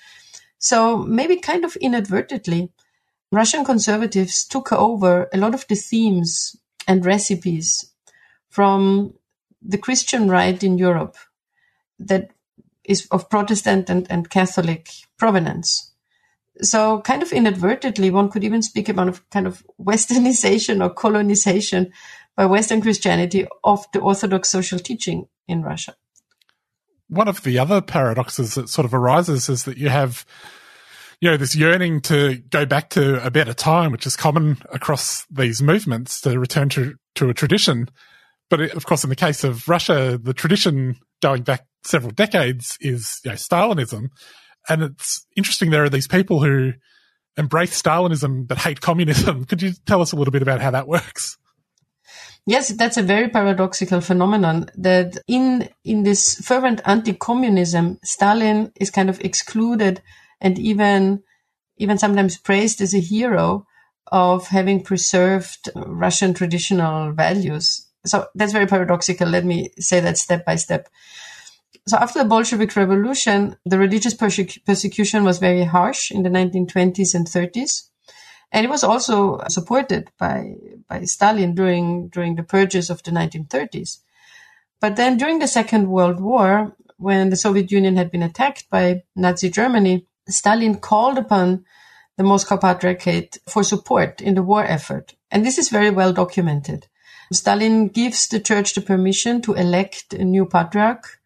So 0.60 0.98
maybe 0.98 1.38
kind 1.38 1.66
of 1.66 1.76
inadvertently 1.78 2.70
russian 3.34 3.66
conservatives 3.66 4.46
took 4.46 4.72
over 4.72 5.28
a 5.34 5.38
lot 5.38 5.54
of 5.54 5.66
the 5.68 5.76
themes 5.76 6.56
and 6.88 7.06
recipes 7.06 7.92
from 8.50 9.14
the 9.62 9.78
christian 9.78 10.30
right 10.30 10.64
in 10.64 10.78
europe 10.78 11.18
that 11.98 12.30
is 12.84 13.08
of 13.12 13.30
protestant 13.30 13.90
and, 13.90 14.06
and 14.10 14.30
catholic 14.30 14.90
provenance 15.18 15.93
so 16.62 17.02
kind 17.02 17.24
of 17.24 17.32
inadvertently, 17.32 18.12
one 18.12 18.30
could 18.30 18.44
even 18.44 18.62
speak 18.62 18.90
about 18.90 19.10
a 19.10 19.22
kind 19.32 19.48
of 19.48 19.66
westernization 19.82 20.84
or 20.84 20.94
colonization 20.94 21.92
by 22.36 22.46
Western 22.46 22.82
Christianity 22.82 23.48
of 23.64 23.86
the 23.92 24.00
Orthodox 24.00 24.50
social 24.50 24.80
teaching 24.80 25.28
in 25.48 25.64
Russia. 25.64 25.96
One 27.08 27.28
of 27.28 27.44
the 27.44 27.60
other 27.60 27.82
paradoxes 27.82 28.56
that 28.56 28.70
sort 28.70 28.86
of 28.86 28.94
arises 28.94 29.50
is 29.50 29.64
that 29.66 29.78
you 29.78 29.90
have, 29.90 30.26
you 31.20 31.30
know, 31.30 31.38
this 31.38 31.56
yearning 31.56 32.02
to 32.02 32.38
go 32.50 32.66
back 32.66 32.90
to 32.92 33.24
a 33.24 33.30
better 33.30 33.54
time, 33.54 33.92
which 33.92 34.08
is 34.08 34.16
common 34.16 34.58
across 34.72 35.26
these 35.30 35.62
movements 35.62 36.22
to 36.22 36.40
return 36.40 36.70
to, 36.70 36.96
to 37.16 37.30
a 37.30 37.34
tradition. 37.34 37.90
But 38.50 38.62
it, 38.62 38.74
of 38.74 38.86
course, 38.86 39.04
in 39.04 39.10
the 39.10 39.16
case 39.16 39.44
of 39.44 39.68
Russia, 39.68 40.20
the 40.22 40.34
tradition 40.34 40.98
going 41.22 41.44
back 41.44 41.66
several 41.84 42.12
decades 42.12 42.78
is 42.80 43.20
you 43.24 43.32
know, 43.32 43.36
Stalinism. 43.36 44.10
And 44.70 44.84
it's 44.84 45.26
interesting. 45.36 45.70
There 45.70 45.84
are 45.84 45.90
these 45.90 46.08
people 46.08 46.42
who 46.44 46.74
embrace 47.38 47.82
Stalinism 47.82 48.48
but 48.48 48.60
hate 48.60 48.82
communism. 48.82 49.46
Could 49.50 49.62
you 49.62 49.74
tell 49.86 50.02
us 50.02 50.12
a 50.12 50.16
little 50.16 50.32
bit 50.32 50.42
about 50.42 50.62
how 50.62 50.72
that 50.72 50.88
works? 50.88 51.38
Yes, 52.46 52.70
that's 52.70 52.98
a 52.98 53.04
very 53.04 53.30
paradoxical 53.30 54.02
phenomenon 54.02 54.70
that 54.76 55.18
in, 55.28 55.70
in 55.86 56.04
this 56.04 56.36
fervent 56.36 56.82
anti-communism, 56.86 58.00
Stalin 58.04 58.72
is 58.76 58.92
kind 58.92 59.10
of 59.10 59.22
excluded 59.22 60.02
and 60.42 60.60
even, 60.60 61.24
even 61.78 61.98
sometimes 61.98 62.38
praised 62.38 62.82
as 62.82 62.94
a 62.94 63.00
hero 63.00 63.66
of 64.12 64.48
having 64.48 64.84
preserved 64.84 65.70
Russian 65.74 66.34
traditional 66.34 67.14
values. 67.14 67.88
So 68.06 68.28
that's 68.36 68.52
very 68.52 68.68
paradoxical. 68.68 69.30
Let 69.30 69.46
me 69.46 69.70
say 69.80 70.02
that 70.02 70.18
step 70.18 70.44
by 70.46 70.58
step. 70.58 70.90
So 71.88 71.98
after 71.98 72.20
the 72.20 72.30
Bolshevik 72.30 72.76
Revolution, 72.76 73.58
the 73.66 73.78
religious 73.78 74.14
persecution 74.14 75.24
was 75.24 75.40
very 75.40 75.64
harsh 75.64 76.12
in 76.12 76.24
the 76.24 76.30
1920s 76.30 77.14
and 77.14 77.28
30s. 77.28 77.90
And 78.52 78.66
it 78.66 78.70
was 78.70 78.84
also 78.84 79.42
supported 79.50 80.12
by, 80.20 80.54
by 80.88 81.04
Stalin 81.06 81.56
during, 81.56 82.10
during 82.10 82.36
the 82.36 82.44
purges 82.44 82.90
of 82.90 83.02
the 83.04 83.12
1930s. 83.12 83.98
But 84.80 84.96
then 84.96 85.18
during 85.18 85.40
the 85.40 85.48
Second 85.48 85.90
World 85.90 86.20
War, 86.22 86.76
when 86.98 87.30
the 87.30 87.36
Soviet 87.36 87.72
Union 87.72 87.98
had 87.98 88.12
been 88.12 88.22
attacked 88.22 88.70
by 88.70 89.04
Nazi 89.16 89.50
Germany, 89.50 90.06
Stalin 90.30 90.76
called 90.76 91.18
upon 91.18 91.66
the 92.18 92.24
Moscow 92.24 92.58
Patriarchate 92.58 93.40
for 93.48 93.64
support 93.64 94.22
in 94.22 94.36
the 94.36 94.44
war 94.44 94.64
effort. 94.64 95.16
And 95.32 95.46
this 95.46 95.58
is 95.58 95.70
very 95.70 95.90
well 95.90 96.14
documented. 96.14 96.88
Stalin 97.32 97.88
gives 97.88 98.28
the 98.28 98.40
church 98.40 98.76
the 98.76 98.82
permission 98.82 99.42
to 99.42 99.54
elect 99.54 100.14
a 100.14 100.24
new 100.24 100.46
patriarch 100.46 101.20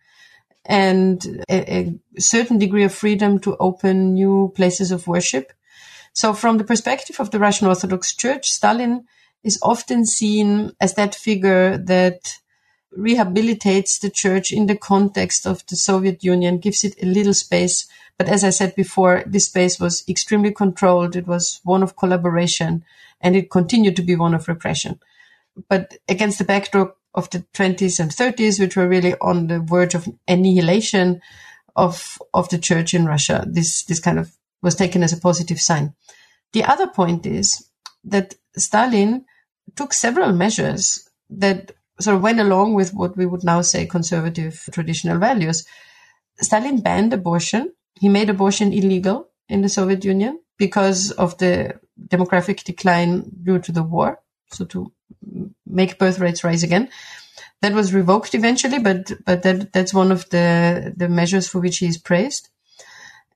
and 0.68 1.44
a, 1.50 1.80
a 1.80 2.20
certain 2.20 2.60
degree 2.60 2.84
of 2.84 2.94
freedom 2.94 3.40
to 3.40 3.56
open 3.58 4.14
new 4.14 4.52
places 4.56 4.92
of 4.92 5.08
worship. 5.08 5.54
So 6.14 6.34
from 6.34 6.58
the 6.58 6.64
perspective 6.64 7.20
of 7.20 7.32
the 7.32 7.40
Russian 7.40 7.68
Orthodox 7.68 8.14
Church, 8.14 8.52
Stalin 8.52 9.06
is 9.44 9.60
often 9.64 10.06
seen 10.06 10.74
as 10.82 10.94
that 10.96 11.16
figure 11.16 11.78
that 11.78 12.38
rehabilitates 12.98 14.00
the 14.00 14.10
church 14.10 14.52
in 14.52 14.66
the 14.66 14.78
context 14.78 15.46
of 15.46 15.66
the 15.68 15.76
Soviet 15.76 16.24
Union, 16.24 16.58
gives 16.58 16.84
it 16.84 17.02
a 17.02 17.06
little 17.06 17.34
space. 17.34 17.88
But 18.18 18.28
as 18.28 18.44
I 18.44 18.50
said 18.50 18.76
before, 18.76 19.24
this 19.26 19.46
space 19.46 19.80
was 19.80 20.04
extremely 20.08 20.52
controlled. 20.52 21.16
It 21.16 21.28
was 21.28 21.62
one 21.64 21.84
of 21.84 21.96
collaboration 21.96 22.84
and 23.22 23.36
it 23.36 23.52
continued 23.52 23.96
to 23.96 24.02
be 24.02 24.16
one 24.16 24.34
of 24.34 24.48
repression. 24.48 25.00
But 25.70 25.98
against 26.10 26.40
the 26.40 26.44
backdrop 26.44 26.97
of 27.14 27.30
the 27.30 27.40
20s 27.54 28.00
and 28.00 28.12
30s, 28.12 28.60
which 28.60 28.76
were 28.76 28.88
really 28.88 29.16
on 29.22 29.48
the 29.48 29.60
verge 29.60 29.96
of 29.96 30.08
annihilation 30.28 31.22
of, 31.76 32.18
of 32.34 32.50
the 32.50 32.58
church 32.58 32.94
in 32.94 33.06
Russia. 33.06 33.46
This, 33.48 33.84
this 33.86 34.00
kind 34.00 34.20
of 34.20 34.32
was 34.62 34.76
taken 34.76 35.04
as 35.04 35.14
a 35.14 35.20
positive 35.20 35.60
sign. 35.60 35.94
The 36.54 36.64
other 36.64 36.88
point 36.88 37.26
is 37.26 37.70
that 38.04 38.36
Stalin 38.56 39.26
took 39.76 39.94
several 39.94 40.32
measures 40.34 41.08
that 41.30 41.72
sort 42.00 42.16
of 42.16 42.22
went 42.22 42.40
along 42.40 42.74
with 42.74 42.94
what 42.94 43.18
we 43.18 43.26
would 43.26 43.44
now 43.44 43.62
say 43.62 43.86
conservative 43.86 44.68
traditional 44.72 45.20
values. 45.20 45.66
Stalin 46.40 46.82
banned 46.82 47.14
abortion. 47.14 47.74
He 48.00 48.10
made 48.10 48.30
abortion 48.30 48.72
illegal 48.72 49.30
in 49.50 49.62
the 49.62 49.70
Soviet 49.70 50.04
Union 50.04 50.40
because 50.58 51.12
of 51.12 51.38
the 51.38 51.80
demographic 52.08 52.64
decline 52.64 53.30
due 53.44 53.60
to 53.60 53.72
the 53.72 53.84
war. 53.84 54.20
So 54.52 54.66
to 54.66 54.92
make 55.66 56.00
birth 56.00 56.20
rates 56.20 56.44
rise 56.44 56.64
again. 56.64 56.90
That 57.62 57.74
was 57.74 57.94
revoked 57.94 58.36
eventually, 58.36 58.80
but 58.80 59.12
but 59.26 59.44
that 59.44 59.74
that's 59.74 59.94
one 59.94 60.12
of 60.12 60.30
the 60.30 60.94
the 60.96 61.10
measures 61.10 61.48
for 61.48 61.60
which 61.60 61.80
he 61.80 61.88
is 61.88 61.98
praised. 61.98 62.50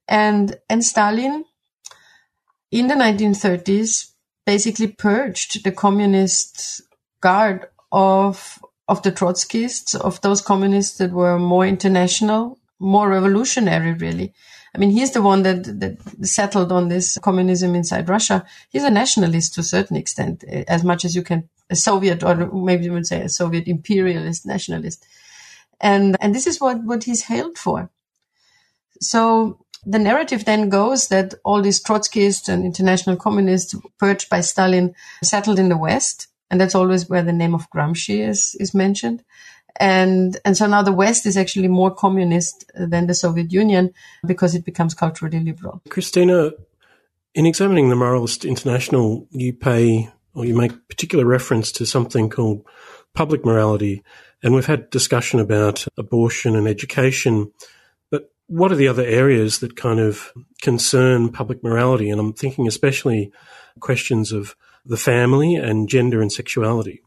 And 0.07 0.57
and 0.69 0.83
Stalin 0.83 1.45
in 2.71 2.87
the 2.87 2.95
1930s 2.95 4.11
basically 4.45 4.87
purged 4.87 5.63
the 5.63 5.71
communist 5.71 6.81
guard 7.21 7.67
of 7.91 8.59
of 8.87 9.01
the 9.03 9.11
Trotskyists, 9.11 9.95
of 9.95 10.19
those 10.21 10.41
communists 10.41 10.97
that 10.97 11.11
were 11.11 11.39
more 11.39 11.65
international, 11.65 12.59
more 12.79 13.07
revolutionary, 13.07 13.93
really. 13.93 14.33
I 14.75 14.77
mean, 14.79 14.91
he's 14.91 15.11
the 15.11 15.21
one 15.21 15.43
that, 15.43 15.63
that 15.79 15.97
settled 16.25 16.71
on 16.71 16.89
this 16.89 17.17
communism 17.19 17.75
inside 17.75 18.09
Russia. 18.09 18.45
He's 18.69 18.83
a 18.83 18.89
nationalist 18.89 19.53
to 19.53 19.61
a 19.61 19.63
certain 19.63 19.95
extent, 19.97 20.43
eh, 20.47 20.63
as 20.67 20.83
much 20.83 21.05
as 21.05 21.15
you 21.15 21.23
can, 21.23 21.49
a 21.71 21.75
Soviet, 21.75 22.23
or 22.23 22.35
maybe 22.53 22.85
you 22.85 22.93
would 22.93 23.07
say 23.07 23.21
a 23.21 23.29
Soviet 23.29 23.67
imperialist 23.67 24.45
nationalist. 24.45 25.05
And, 25.79 26.15
and 26.21 26.35
this 26.35 26.45
is 26.45 26.61
what, 26.61 26.83
what 26.83 27.05
he's 27.05 27.23
hailed 27.23 27.57
for. 27.57 27.89
So 28.99 29.57
the 29.85 29.97
narrative 29.97 30.45
then 30.45 30.69
goes 30.69 31.07
that 31.07 31.33
all 31.43 31.61
these 31.61 31.83
Trotskyists 31.83 32.47
and 32.47 32.63
international 32.63 33.15
communists 33.15 33.73
purged 33.97 34.29
by 34.29 34.41
Stalin 34.41 34.93
settled 35.23 35.57
in 35.57 35.69
the 35.69 35.77
West. 35.77 36.27
And 36.51 36.59
that's 36.61 36.75
always 36.75 37.09
where 37.09 37.23
the 37.23 37.33
name 37.33 37.55
of 37.55 37.69
Gramsci 37.71 38.27
is, 38.27 38.55
is 38.59 38.73
mentioned. 38.73 39.23
And, 39.79 40.37
and 40.45 40.55
so 40.55 40.67
now 40.67 40.83
the 40.83 40.91
West 40.91 41.25
is 41.25 41.37
actually 41.37 41.69
more 41.69 41.89
communist 41.89 42.69
than 42.75 43.07
the 43.07 43.15
Soviet 43.15 43.51
Union 43.51 43.93
because 44.27 44.53
it 44.53 44.65
becomes 44.65 44.93
culturally 44.93 45.39
liberal. 45.39 45.81
Kristina, 45.89 46.51
in 47.33 47.45
examining 47.45 47.89
the 47.89 47.95
Moralist 47.95 48.45
International, 48.45 49.25
you 49.31 49.53
pay 49.53 50.11
or 50.33 50.45
you 50.45 50.55
make 50.55 50.87
particular 50.87 51.25
reference 51.25 51.71
to 51.73 51.85
something 51.85 52.29
called 52.29 52.65
public 53.13 53.45
morality. 53.45 54.03
And 54.43 54.53
we've 54.53 54.65
had 54.65 54.89
discussion 54.89 55.39
about 55.39 55.85
abortion 55.97 56.55
and 56.55 56.67
education. 56.67 57.51
But 58.09 58.31
what 58.47 58.71
are 58.71 58.75
the 58.75 58.87
other 58.87 59.03
areas 59.03 59.59
that 59.59 59.75
kind 59.75 59.99
of 59.99 60.31
concern 60.61 61.31
public 61.31 61.63
morality? 61.63 62.09
And 62.09 62.19
I'm 62.19 62.33
thinking 62.33 62.67
especially 62.67 63.31
questions 63.79 64.31
of 64.31 64.55
the 64.85 64.97
family 64.97 65.55
and 65.55 65.89
gender 65.89 66.21
and 66.21 66.31
sexuality. 66.31 67.01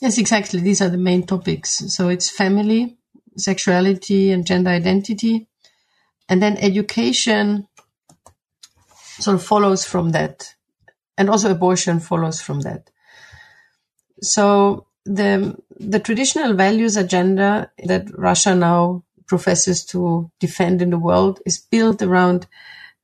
Yes, 0.00 0.18
exactly. 0.18 0.60
These 0.60 0.82
are 0.82 0.88
the 0.88 0.98
main 0.98 1.24
topics. 1.24 1.94
So 1.94 2.08
it's 2.08 2.28
family, 2.28 2.96
sexuality, 3.36 4.32
and 4.32 4.46
gender 4.46 4.70
identity. 4.70 5.48
And 6.28 6.42
then 6.42 6.56
education 6.56 7.68
sort 9.20 9.36
of 9.36 9.44
follows 9.44 9.84
from 9.84 10.10
that. 10.10 10.54
And 11.16 11.30
also 11.30 11.50
abortion 11.50 12.00
follows 12.00 12.40
from 12.40 12.60
that. 12.62 12.90
So 14.20 14.86
the, 15.04 15.56
the 15.78 16.00
traditional 16.00 16.54
values 16.54 16.96
agenda 16.96 17.70
that 17.84 18.06
Russia 18.16 18.54
now 18.54 19.04
professes 19.26 19.84
to 19.86 20.30
defend 20.40 20.82
in 20.82 20.90
the 20.90 20.98
world 20.98 21.40
is 21.46 21.58
built 21.58 22.02
around 22.02 22.46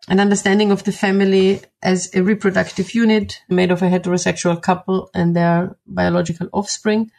an 0.08 0.20
understanding 0.20 0.70
of 0.70 0.84
the 0.84 0.92
family 0.92 1.60
as 1.82 2.14
a 2.14 2.22
reproductive 2.22 2.94
unit 2.94 3.42
made 3.48 3.70
of 3.70 3.82
a 3.82 3.88
heterosexual 3.88 4.60
couple 4.60 5.10
and 5.14 5.36
their 5.36 5.76
biological 5.86 6.48
offspring 6.52 7.10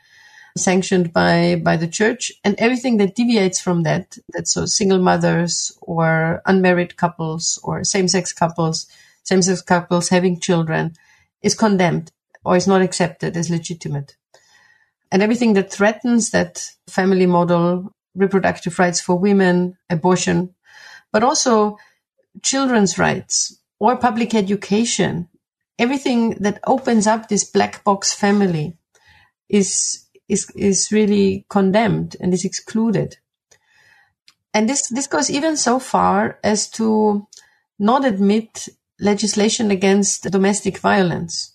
sanctioned 0.57 1.13
by 1.13 1.55
by 1.63 1.77
the 1.77 1.87
church 1.87 2.31
and 2.43 2.55
everything 2.57 2.97
that 2.97 3.15
deviates 3.15 3.59
from 3.61 3.83
that 3.83 4.17
that's 4.29 4.51
so 4.51 4.65
single 4.65 4.99
mothers 4.99 5.77
or 5.81 6.41
unmarried 6.45 6.97
couples 6.97 7.59
or 7.63 7.83
same-sex 7.83 8.33
couples 8.33 8.87
same-sex 9.23 9.61
couples 9.61 10.09
having 10.09 10.39
children 10.39 10.93
is 11.41 11.55
condemned 11.55 12.11
or 12.43 12.55
is 12.55 12.67
not 12.67 12.81
accepted 12.81 13.37
as 13.37 13.49
legitimate 13.49 14.15
and 15.11 15.21
everything 15.21 15.53
that 15.53 15.71
threatens 15.71 16.31
that 16.31 16.65
family 16.87 17.25
model 17.25 17.93
reproductive 18.15 18.77
rights 18.79 18.99
for 18.99 19.17
women 19.17 19.77
abortion 19.89 20.53
but 21.11 21.23
also 21.23 21.77
children's 22.41 22.97
rights 22.97 23.59
or 23.79 23.97
public 23.97 24.33
education, 24.33 25.27
everything 25.77 26.31
that 26.35 26.59
opens 26.65 27.07
up 27.07 27.27
this 27.27 27.43
black 27.43 27.83
box 27.83 28.13
family 28.13 28.77
is, 29.49 30.05
is, 30.29 30.49
is 30.55 30.91
really 30.91 31.45
condemned 31.49 32.15
and 32.21 32.33
is 32.33 32.45
excluded. 32.45 33.17
And 34.53 34.67
this, 34.69 34.87
this 34.89 35.07
goes 35.07 35.29
even 35.29 35.57
so 35.57 35.79
far 35.79 36.39
as 36.43 36.69
to 36.71 37.27
not 37.79 38.05
admit 38.05 38.69
legislation 39.01 39.71
against 39.71 40.29
domestic 40.31 40.77
violence. 40.77 41.53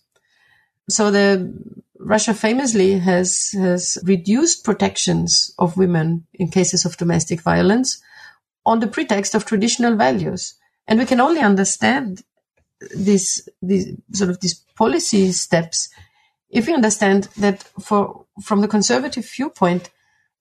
So 0.90 1.10
the 1.10 1.52
Russia 1.98 2.34
famously 2.34 2.98
has, 2.98 3.52
has 3.52 3.98
reduced 4.04 4.64
protections 4.64 5.54
of 5.58 5.76
women 5.76 6.26
in 6.34 6.50
cases 6.50 6.84
of 6.84 6.96
domestic 6.98 7.40
violence 7.40 8.02
on 8.66 8.80
the 8.80 8.86
pretext 8.86 9.34
of 9.34 9.46
traditional 9.46 9.96
values. 9.96 10.54
And 10.86 10.98
we 10.98 11.06
can 11.06 11.20
only 11.20 11.40
understand 11.40 12.22
these, 12.94 13.48
these 13.62 13.96
sort 14.12 14.30
of 14.30 14.40
these 14.40 14.54
policy 14.76 15.32
steps 15.32 15.88
if 16.50 16.66
we 16.66 16.74
understand 16.74 17.24
that 17.38 17.62
for, 17.80 18.24
from 18.42 18.60
the 18.60 18.68
conservative 18.68 19.28
viewpoint, 19.28 19.90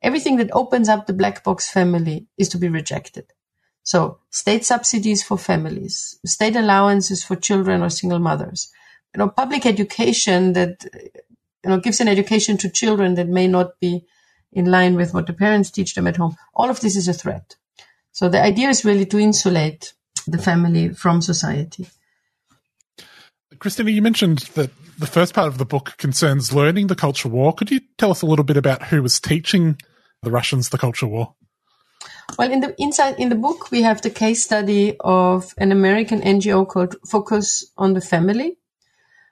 everything 0.02 0.38
that 0.38 0.50
opens 0.54 0.88
up 0.88 1.08
the 1.08 1.14
black 1.14 1.44
box 1.44 1.70
family 1.70 2.28
is 2.38 2.50
to 2.50 2.58
be 2.58 2.70
rejected. 2.70 3.26
So 3.86 4.18
state 4.32 4.66
subsidies 4.66 5.24
for 5.24 5.38
families, 5.38 6.20
state 6.26 6.56
allowances 6.56 7.24
for 7.24 7.36
children 7.36 7.84
or 7.84 7.90
single 7.92 8.18
mothers, 8.18 8.72
you 9.14 9.20
know, 9.20 9.30
public 9.30 9.66
education 9.66 10.54
that, 10.54 10.86
you 11.64 11.70
know, 11.70 11.80
gives 11.80 12.00
an 12.00 12.08
education 12.08 12.58
to 12.58 12.70
children 12.70 13.14
that 13.14 13.28
may 13.28 13.48
not 13.48 13.80
be 13.80 14.04
in 14.52 14.66
line 14.66 14.96
with 14.96 15.14
what 15.14 15.28
the 15.28 15.34
parents 15.34 15.70
teach 15.70 15.94
them 15.94 16.08
at 16.08 16.18
home. 16.18 16.36
All 16.56 16.72
of 16.72 16.80
this 16.80 16.96
is 16.96 17.08
a 17.08 17.14
threat. 17.14 17.56
So 18.12 18.28
the 18.28 18.42
idea 18.42 18.70
is 18.70 18.84
really 18.84 19.06
to 19.06 19.20
insulate 19.20 19.94
the 20.26 20.40
family 20.40 20.90
from 20.90 21.22
society. 21.22 21.88
Kristina, 23.58 23.94
you 23.94 24.02
mentioned 24.02 24.40
that 24.56 24.72
the 24.98 25.06
first 25.06 25.36
part 25.36 25.48
of 25.48 25.60
the 25.60 25.66
book 25.66 25.94
concerns 25.98 26.52
learning 26.52 26.88
the 26.88 26.96
culture 26.96 27.30
war. 27.30 27.54
Could 27.54 27.70
you 27.70 27.82
tell 28.00 28.10
us 28.10 28.24
a 28.24 28.26
little 28.26 28.46
bit 28.46 28.58
about 28.58 28.88
who 28.88 29.04
was 29.04 29.20
teaching 29.20 29.78
the 30.24 30.32
Russians 30.32 30.70
the 30.70 30.80
culture 30.80 31.08
war? 31.08 31.36
Well, 32.38 32.52
in 32.52 32.60
the 32.60 32.76
inside 32.78 33.20
in 33.20 33.30
the 33.30 33.36
book, 33.36 33.72
we 33.72 33.84
have 33.84 34.02
the 34.02 34.10
case 34.10 34.44
study 34.44 34.98
of 35.00 35.54
an 35.58 35.72
American 35.72 36.22
NGO 36.22 36.68
called 36.68 36.96
Focus 37.08 37.72
on 37.78 37.94
the 37.94 38.02
Family, 38.02 38.58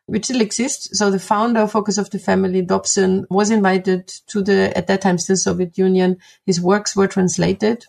which 0.06 0.26
still 0.26 0.42
exists. 0.42 0.98
So 0.98 1.12
the 1.12 1.20
founder 1.20 1.62
of 1.62 1.72
Focus 1.72 1.98
of 1.98 2.12
the 2.12 2.20
Family, 2.20 2.62
Dobson, 2.62 3.26
was 3.30 3.50
invited 3.50 4.08
to 4.28 4.42
the 4.42 4.76
at 4.78 4.88
that 4.88 5.02
time 5.02 5.18
still 5.18 5.36
Soviet 5.36 5.78
Union. 5.78 6.18
His 6.46 6.62
works 6.62 6.96
were 6.96 7.08
translated 7.08 7.86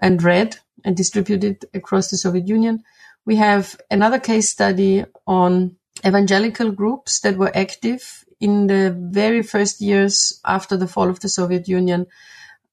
and 0.00 0.22
read 0.22 0.56
and 0.84 0.96
distributed 0.96 1.66
across 1.74 2.08
the 2.08 2.16
Soviet 2.16 2.48
Union. 2.48 2.82
We 3.26 3.36
have 3.36 3.78
another 3.90 4.18
case 4.18 4.48
study 4.48 5.04
on 5.26 5.76
evangelical 6.06 6.70
groups 6.70 7.20
that 7.20 7.36
were 7.36 7.54
active 7.54 8.24
in 8.40 8.68
the 8.68 8.96
very 8.98 9.42
first 9.42 9.82
years 9.82 10.40
after 10.46 10.76
the 10.76 10.88
fall 10.88 11.10
of 11.10 11.20
the 11.20 11.28
Soviet 11.28 11.68
Union 11.68 12.06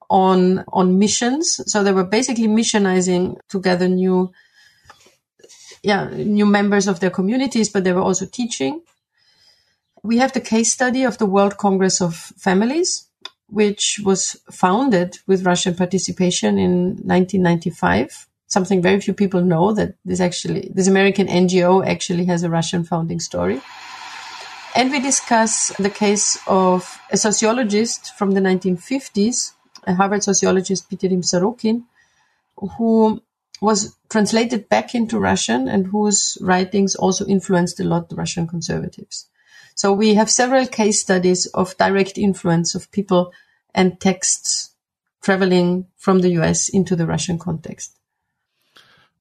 on, 0.10 0.64
on 0.70 1.00
missions. 1.00 1.60
So 1.66 1.84
they 1.84 1.92
were 1.92 2.04
basically 2.04 2.48
missionizing 2.48 3.38
to 3.50 3.62
gather 3.62 3.88
new, 3.88 4.32
yeah, 5.84 6.10
new 6.10 6.46
members 6.46 6.88
of 6.88 7.00
their 7.00 7.10
communities, 7.10 7.70
but 7.70 7.84
they 7.84 7.94
were 7.94 8.02
also 8.02 8.26
teaching. 8.26 8.82
We 10.04 10.18
have 10.18 10.34
the 10.34 10.42
case 10.42 10.72
study 10.72 11.04
of 11.04 11.18
the 11.18 11.26
World 11.26 11.58
Congress 11.58 12.02
of 12.02 12.16
Families, 12.16 13.08
which 13.50 14.00
was 14.04 14.38
founded 14.52 15.18
with 15.28 15.46
Russian 15.46 15.76
participation 15.76 16.58
in 16.58 16.98
1995. 17.04 18.28
Something 18.48 18.82
very 18.82 19.02
few 19.02 19.14
people 19.14 19.42
know 19.42 19.74
that 19.74 19.96
this 20.06 20.22
actually, 20.22 20.72
this 20.74 20.88
American 20.88 21.28
NGO 21.28 21.86
actually 21.86 22.26
has 22.26 22.44
a 22.44 22.50
Russian 22.50 22.84
founding 22.84 23.20
story. 23.20 23.62
And 24.76 24.92
we 24.92 25.00
discuss 25.00 25.70
the 25.80 25.90
case 25.90 26.38
of 26.46 27.00
a 27.10 27.18
sociologist 27.18 28.14
from 28.16 28.32
the 28.32 28.42
1950s, 28.42 29.54
a 29.88 29.96
Harvard 29.96 30.24
sociologist, 30.24 30.90
Pitirim 30.90 31.24
Sorokin, 31.24 31.84
who 32.78 33.22
was 33.62 33.96
translated 34.10 34.70
back 34.70 34.94
into 34.94 35.20
Russian 35.20 35.68
and 35.68 35.88
whose 35.88 36.38
writings 36.42 36.96
also 36.96 37.26
influenced 37.26 37.80
a 37.80 37.84
lot 37.84 38.12
Russian 38.16 38.46
conservatives. 38.46 39.28
So 39.74 39.94
we 39.94 40.16
have 40.16 40.30
several 40.30 40.68
case 40.68 41.00
studies 41.02 41.48
of 41.48 41.78
direct 41.78 42.18
influence 42.18 42.76
of 42.76 42.92
people 42.92 43.34
and 43.74 44.00
texts 44.00 44.72
traveling 45.22 45.88
from 45.98 46.20
the 46.20 46.30
US 46.40 46.70
into 46.70 46.96
the 46.96 47.08
Russian 47.08 47.40
context. 47.40 47.96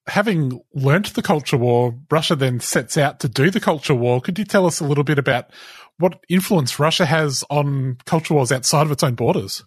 Having 0.08 0.60
learnt 0.72 1.14
the 1.14 1.22
culture 1.22 1.56
war, 1.56 1.94
Russia 2.10 2.36
then 2.36 2.60
sets 2.60 2.96
out 2.96 3.20
to 3.20 3.28
do 3.28 3.50
the 3.50 3.60
culture 3.60 3.94
war. 3.94 4.20
Could 4.20 4.38
you 4.38 4.44
tell 4.44 4.66
us 4.66 4.80
a 4.80 4.84
little 4.84 5.04
bit 5.04 5.18
about 5.18 5.50
what 5.98 6.24
influence 6.28 6.78
Russia 6.78 7.06
has 7.06 7.42
on 7.50 7.98
culture 8.04 8.34
wars 8.34 8.52
outside 8.52 8.86
of 8.86 8.92
its 8.92 9.02
own 9.02 9.14
borders? 9.14 9.64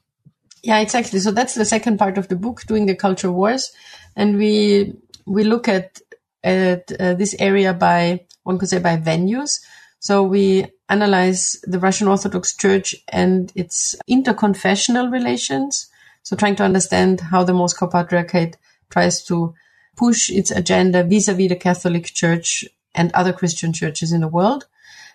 Yeah, 0.64 0.80
exactly. 0.80 1.20
So 1.20 1.32
that's 1.32 1.56
the 1.56 1.66
second 1.66 1.98
part 1.98 2.18
of 2.18 2.28
the 2.28 2.36
book, 2.36 2.62
doing 2.68 2.86
the 2.86 2.96
culture 2.96 3.32
wars, 3.32 3.72
and 4.16 4.38
we 4.38 4.94
we 5.26 5.44
look 5.44 5.68
at 5.68 6.00
at 6.44 6.92
uh, 7.00 7.14
this 7.14 7.36
area 7.40 7.74
by 7.74 8.26
one 8.44 8.58
could 8.58 8.70
say 8.70 8.80
by 8.80 8.98
venues. 8.98 9.60
So 10.00 10.24
we 10.24 10.66
analyze 10.88 11.58
the 11.64 11.80
Russian 11.80 12.08
Orthodox 12.08 12.56
Church 12.56 12.96
and 13.10 13.52
its 13.56 13.96
interconfessional 14.10 15.12
relations. 15.12 15.90
So 16.24 16.36
trying 16.36 16.56
to 16.58 16.64
understand 16.64 17.22
how 17.22 17.44
the 17.44 17.54
Moscow 17.54 17.88
Patriarchate 17.88 18.58
tries 18.90 19.24
to 19.26 19.54
push 19.96 20.30
its 20.30 20.52
agenda 20.52 21.04
vis-a-vis 21.04 21.50
the 21.50 21.56
Catholic 21.56 22.06
Church 22.06 22.66
and 22.96 23.12
other 23.14 23.34
Christian 23.34 23.74
churches 23.74 24.12
in 24.12 24.22
the 24.22 24.28
world. 24.28 24.68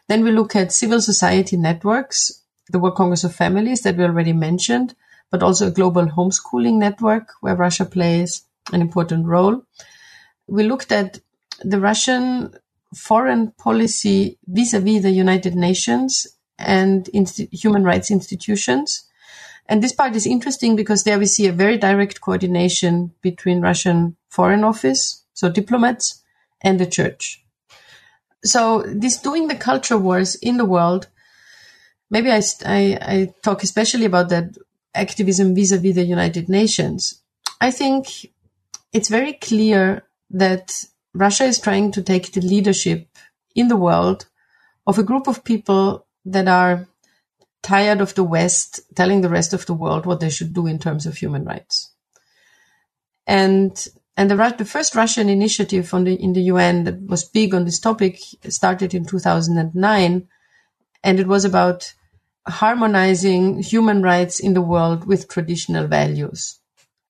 Then 0.08 0.22
we 0.22 0.32
look 0.32 0.54
at 0.54 0.72
civil 0.72 1.00
society 1.00 1.56
networks, 1.56 2.42
the 2.68 2.78
World 2.78 2.96
Congress 2.96 3.24
of 3.24 3.34
Families 3.34 3.80
that 3.82 3.96
we 3.96 4.04
already 4.04 4.34
mentioned, 4.34 4.94
but 5.34 5.42
also 5.42 5.66
a 5.66 5.72
global 5.72 6.06
homeschooling 6.06 6.74
network 6.74 7.30
where 7.40 7.56
Russia 7.56 7.84
plays 7.84 8.44
an 8.72 8.80
important 8.80 9.26
role. 9.26 9.64
We 10.46 10.62
looked 10.62 10.92
at 10.92 11.18
the 11.58 11.80
Russian 11.80 12.54
foreign 12.94 13.50
policy 13.50 14.38
vis-a-vis 14.46 15.02
the 15.02 15.10
United 15.10 15.56
Nations 15.56 16.28
and 16.56 17.10
human 17.50 17.82
rights 17.82 18.12
institutions. 18.12 19.08
And 19.66 19.82
this 19.82 19.92
part 19.92 20.14
is 20.14 20.24
interesting 20.24 20.76
because 20.76 21.02
there 21.02 21.18
we 21.18 21.26
see 21.26 21.48
a 21.48 21.52
very 21.64 21.78
direct 21.78 22.20
coordination 22.20 23.10
between 23.20 23.60
Russian 23.60 24.14
foreign 24.28 24.62
office, 24.62 25.24
so 25.32 25.50
diplomats, 25.50 26.22
and 26.60 26.78
the 26.78 26.86
church. 26.86 27.42
So 28.44 28.84
this 28.86 29.16
doing 29.16 29.48
the 29.48 29.56
culture 29.56 29.98
wars 29.98 30.36
in 30.36 30.58
the 30.58 30.64
world, 30.64 31.08
maybe 32.08 32.30
I, 32.30 32.40
I, 32.64 32.98
I 33.02 33.34
talk 33.42 33.64
especially 33.64 34.04
about 34.04 34.28
that 34.28 34.56
activism 34.94 35.54
vis-a-vis 35.54 35.94
the 35.94 36.04
United 36.04 36.48
Nations. 36.48 37.22
I 37.60 37.70
think 37.70 38.26
it's 38.92 39.08
very 39.08 39.32
clear 39.32 40.04
that 40.30 40.84
Russia 41.14 41.44
is 41.44 41.58
trying 41.58 41.92
to 41.92 42.02
take 42.02 42.32
the 42.32 42.40
leadership 42.40 43.08
in 43.54 43.68
the 43.68 43.76
world 43.76 44.26
of 44.86 44.98
a 44.98 45.02
group 45.02 45.26
of 45.26 45.44
people 45.44 46.06
that 46.24 46.48
are 46.48 46.86
tired 47.62 48.00
of 48.00 48.14
the 48.14 48.24
West 48.24 48.80
telling 48.94 49.20
the 49.20 49.28
rest 49.28 49.52
of 49.52 49.66
the 49.66 49.74
world 49.74 50.06
what 50.06 50.20
they 50.20 50.30
should 50.30 50.52
do 50.52 50.66
in 50.66 50.78
terms 50.78 51.06
of 51.06 51.16
human 51.16 51.44
rights. 51.44 51.92
And 53.26 53.72
and 54.16 54.30
the, 54.30 54.54
the 54.56 54.64
first 54.64 54.94
Russian 54.94 55.28
initiative 55.28 55.90
the, 55.90 56.14
in 56.14 56.34
the 56.34 56.42
UN 56.42 56.84
that 56.84 57.00
was 57.00 57.24
big 57.24 57.52
on 57.52 57.64
this 57.64 57.80
topic 57.80 58.20
started 58.48 58.94
in 58.94 59.04
2009, 59.04 60.28
and 61.02 61.20
it 61.20 61.26
was 61.26 61.44
about 61.44 61.94
harmonizing 62.46 63.62
human 63.62 64.02
rights 64.02 64.38
in 64.38 64.54
the 64.54 64.60
world 64.60 65.06
with 65.06 65.28
traditional 65.28 65.86
values. 65.86 66.58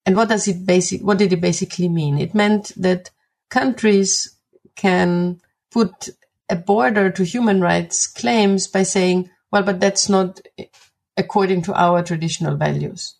And 0.06 0.16
what 0.16 0.28
does 0.28 0.46
it 0.46 0.66
basic? 0.66 1.02
What 1.02 1.18
did 1.18 1.32
it 1.32 1.40
basically 1.40 1.88
mean? 1.88 2.18
It 2.18 2.34
meant 2.34 2.72
that 2.76 3.10
countries 3.50 4.36
can 4.76 5.40
put 5.70 6.10
a 6.48 6.56
border 6.56 7.10
to 7.10 7.24
human 7.24 7.60
rights 7.60 8.06
claims 8.06 8.66
by 8.66 8.82
saying, 8.82 9.30
well, 9.50 9.62
but 9.62 9.80
that's 9.80 10.08
not 10.08 10.40
according 11.16 11.62
to 11.62 11.74
our 11.74 12.02
traditional 12.02 12.56
values. 12.56 13.14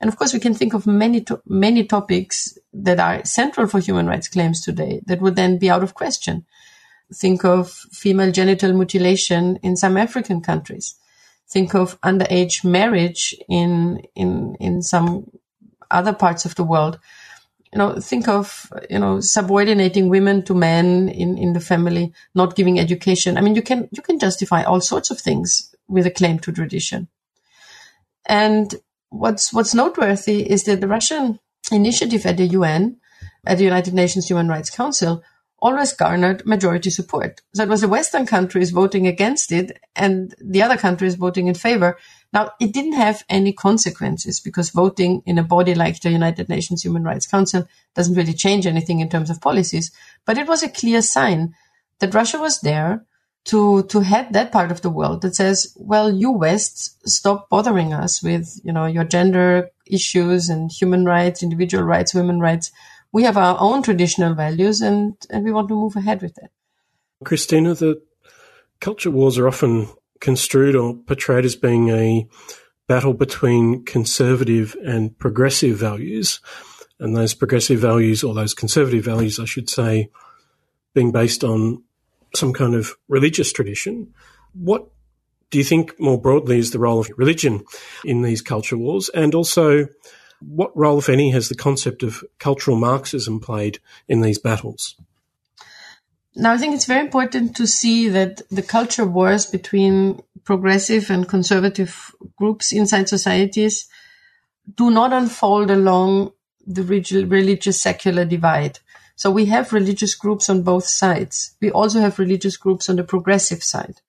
And 0.00 0.08
of 0.08 0.16
course, 0.18 0.32
we 0.32 0.40
can 0.40 0.54
think 0.54 0.74
of 0.74 0.86
many, 0.86 1.20
to- 1.22 1.40
many 1.46 1.84
topics 1.84 2.58
that 2.72 2.98
are 2.98 3.24
central 3.24 3.68
for 3.68 3.78
human 3.78 4.06
rights 4.06 4.28
claims 4.28 4.60
today 4.60 5.00
that 5.06 5.20
would 5.20 5.36
then 5.36 5.58
be 5.58 5.70
out 5.70 5.82
of 5.82 5.94
question. 5.94 6.44
Think 7.14 7.44
of 7.44 7.70
female 7.70 8.32
genital 8.32 8.72
mutilation 8.72 9.56
in 9.62 9.76
some 9.76 9.96
African 9.96 10.40
countries. 10.40 10.96
Think 11.52 11.74
of 11.74 12.00
underage 12.00 12.64
marriage 12.64 13.34
in, 13.48 14.02
in, 14.14 14.56
in 14.58 14.82
some 14.82 15.30
other 15.90 16.12
parts 16.12 16.44
of 16.44 16.54
the 16.54 16.64
world. 16.64 16.98
You 17.72 17.78
know, 17.78 18.00
think 18.00 18.28
of, 18.28 18.72
you 18.90 18.98
know, 18.98 19.20
subordinating 19.20 20.08
women 20.08 20.44
to 20.44 20.54
men 20.54 21.08
in, 21.08 21.38
in 21.38 21.52
the 21.52 21.60
family, 21.60 22.12
not 22.34 22.56
giving 22.56 22.78
education. 22.78 23.36
I 23.36 23.40
mean, 23.40 23.54
you 23.54 23.62
can, 23.62 23.88
you 23.92 24.02
can 24.02 24.18
justify 24.18 24.62
all 24.62 24.80
sorts 24.80 25.10
of 25.10 25.20
things 25.20 25.74
with 25.88 26.06
a 26.06 26.10
claim 26.10 26.38
to 26.40 26.52
tradition. 26.52 27.08
And 28.26 28.74
what's 29.10 29.52
what's 29.52 29.74
noteworthy 29.74 30.50
is 30.50 30.64
that 30.64 30.80
the 30.80 30.88
Russian 30.88 31.38
initiative 31.70 32.26
at 32.26 32.36
the 32.36 32.46
UN, 32.48 32.96
at 33.46 33.58
the 33.58 33.64
United 33.64 33.94
Nations 33.94 34.28
Human 34.28 34.48
Rights 34.48 34.70
Council, 34.70 35.22
always 35.62 35.92
garnered 35.92 36.44
majority 36.44 36.90
support. 36.90 37.40
So 37.54 37.62
it 37.62 37.68
was 37.68 37.82
the 37.82 37.88
Western 37.88 38.26
countries 38.26 38.70
voting 38.70 39.06
against 39.06 39.52
it 39.52 39.78
and 39.94 40.34
the 40.40 40.60
other 40.60 40.76
countries 40.76 41.14
voting 41.14 41.46
in 41.46 41.54
favor. 41.54 41.96
Now, 42.32 42.50
it 42.60 42.72
didn't 42.72 42.94
have 42.94 43.22
any 43.28 43.52
consequences 43.52 44.40
because 44.40 44.70
voting 44.70 45.22
in 45.24 45.38
a 45.38 45.44
body 45.44 45.76
like 45.76 46.00
the 46.00 46.10
United 46.10 46.48
Nations 46.48 46.82
Human 46.82 47.04
Rights 47.04 47.28
Council 47.28 47.68
doesn't 47.94 48.16
really 48.16 48.34
change 48.34 48.66
anything 48.66 48.98
in 48.98 49.08
terms 49.08 49.30
of 49.30 49.40
policies, 49.40 49.92
but 50.26 50.36
it 50.36 50.48
was 50.48 50.64
a 50.64 50.68
clear 50.68 51.00
sign 51.00 51.54
that 52.00 52.12
Russia 52.12 52.38
was 52.38 52.60
there 52.60 53.06
to 53.44 53.82
to 53.84 54.00
head 54.00 54.32
that 54.32 54.52
part 54.52 54.70
of 54.70 54.82
the 54.82 54.90
world 54.90 55.22
that 55.22 55.34
says, 55.36 55.74
well, 55.76 56.12
you 56.12 56.30
West, 56.32 57.08
stop 57.08 57.48
bothering 57.48 57.92
us 57.92 58.22
with 58.22 58.60
you 58.64 58.72
know 58.72 58.86
your 58.86 59.04
gender 59.04 59.70
issues 59.86 60.48
and 60.48 60.70
human 60.72 61.04
rights, 61.04 61.42
individual 61.42 61.84
rights, 61.84 62.14
women 62.14 62.40
rights. 62.40 62.72
We 63.12 63.24
have 63.24 63.36
our 63.36 63.56
own 63.60 63.82
traditional 63.82 64.34
values, 64.34 64.80
and 64.80 65.14
and 65.30 65.44
we 65.44 65.52
want 65.52 65.68
to 65.68 65.74
move 65.74 65.96
ahead 65.96 66.22
with 66.22 66.34
that. 66.36 66.50
Kristina, 67.24 67.78
the 67.78 68.02
culture 68.80 69.10
wars 69.10 69.38
are 69.38 69.46
often 69.46 69.88
construed 70.20 70.74
or 70.74 70.94
portrayed 70.94 71.44
as 71.44 71.56
being 71.56 71.90
a 71.90 72.26
battle 72.88 73.14
between 73.14 73.84
conservative 73.84 74.76
and 74.84 75.16
progressive 75.18 75.76
values, 75.76 76.40
and 76.98 77.16
those 77.16 77.34
progressive 77.34 77.80
values, 77.80 78.24
or 78.24 78.34
those 78.34 78.54
conservative 78.54 79.04
values, 79.04 79.38
I 79.38 79.44
should 79.44 79.68
say, 79.68 80.10
being 80.94 81.12
based 81.12 81.44
on 81.44 81.82
some 82.34 82.52
kind 82.52 82.74
of 82.74 82.96
religious 83.08 83.52
tradition. 83.52 84.14
What 84.54 84.88
do 85.50 85.58
you 85.58 85.64
think 85.64 86.00
more 86.00 86.20
broadly 86.20 86.58
is 86.58 86.70
the 86.70 86.78
role 86.78 87.00
of 87.00 87.10
religion 87.16 87.64
in 88.04 88.22
these 88.22 88.40
culture 88.40 88.78
wars? 88.78 89.10
And 89.10 89.34
also, 89.34 89.86
what 90.46 90.76
role, 90.76 90.98
if 90.98 91.08
any, 91.08 91.30
has 91.30 91.48
the 91.48 91.54
concept 91.54 92.02
of 92.02 92.24
cultural 92.38 92.76
Marxism 92.76 93.40
played 93.40 93.78
in 94.08 94.20
these 94.20 94.38
battles? 94.38 94.96
Now, 96.34 96.52
I 96.52 96.58
think 96.58 96.74
it's 96.74 96.86
very 96.86 97.00
important 97.04 97.56
to 97.56 97.66
see 97.66 98.08
that 98.08 98.42
the 98.50 98.62
culture 98.62 99.04
wars 99.04 99.44
between 99.44 100.22
progressive 100.44 101.10
and 101.10 101.28
conservative 101.28 102.14
groups 102.36 102.72
inside 102.72 103.08
societies 103.08 103.88
do 104.76 104.90
not 104.90 105.12
unfold 105.12 105.70
along 105.70 106.32
the 106.66 106.82
religious 106.84 107.80
secular 107.80 108.24
divide. 108.24 108.78
So 109.16 109.30
we 109.30 109.46
have 109.46 109.72
religious 109.72 110.14
groups 110.14 110.48
on 110.48 110.62
both 110.62 110.84
sides. 110.84 111.54
We 111.60 111.70
also 111.70 112.00
have 112.00 112.18
religious 112.18 112.56
groups 112.56 112.88
on 112.88 112.96
the 112.96 113.04
progressive 113.04 113.62
side. 113.62 114.00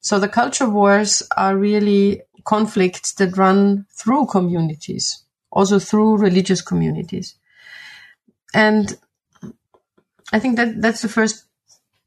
So 0.00 0.18
the 0.18 0.28
culture 0.28 0.68
wars 0.68 1.22
are 1.36 1.56
really 1.56 2.22
conflicts 2.44 3.12
that 3.14 3.36
run 3.36 3.86
through 3.90 4.26
communities, 4.26 5.24
also 5.58 5.80
through 5.80 6.18
religious 6.18 6.62
communities. 6.62 7.34
And 8.54 8.96
I 10.32 10.38
think 10.38 10.56
that 10.56 10.80
that's 10.80 11.02
the 11.02 11.08
first 11.08 11.46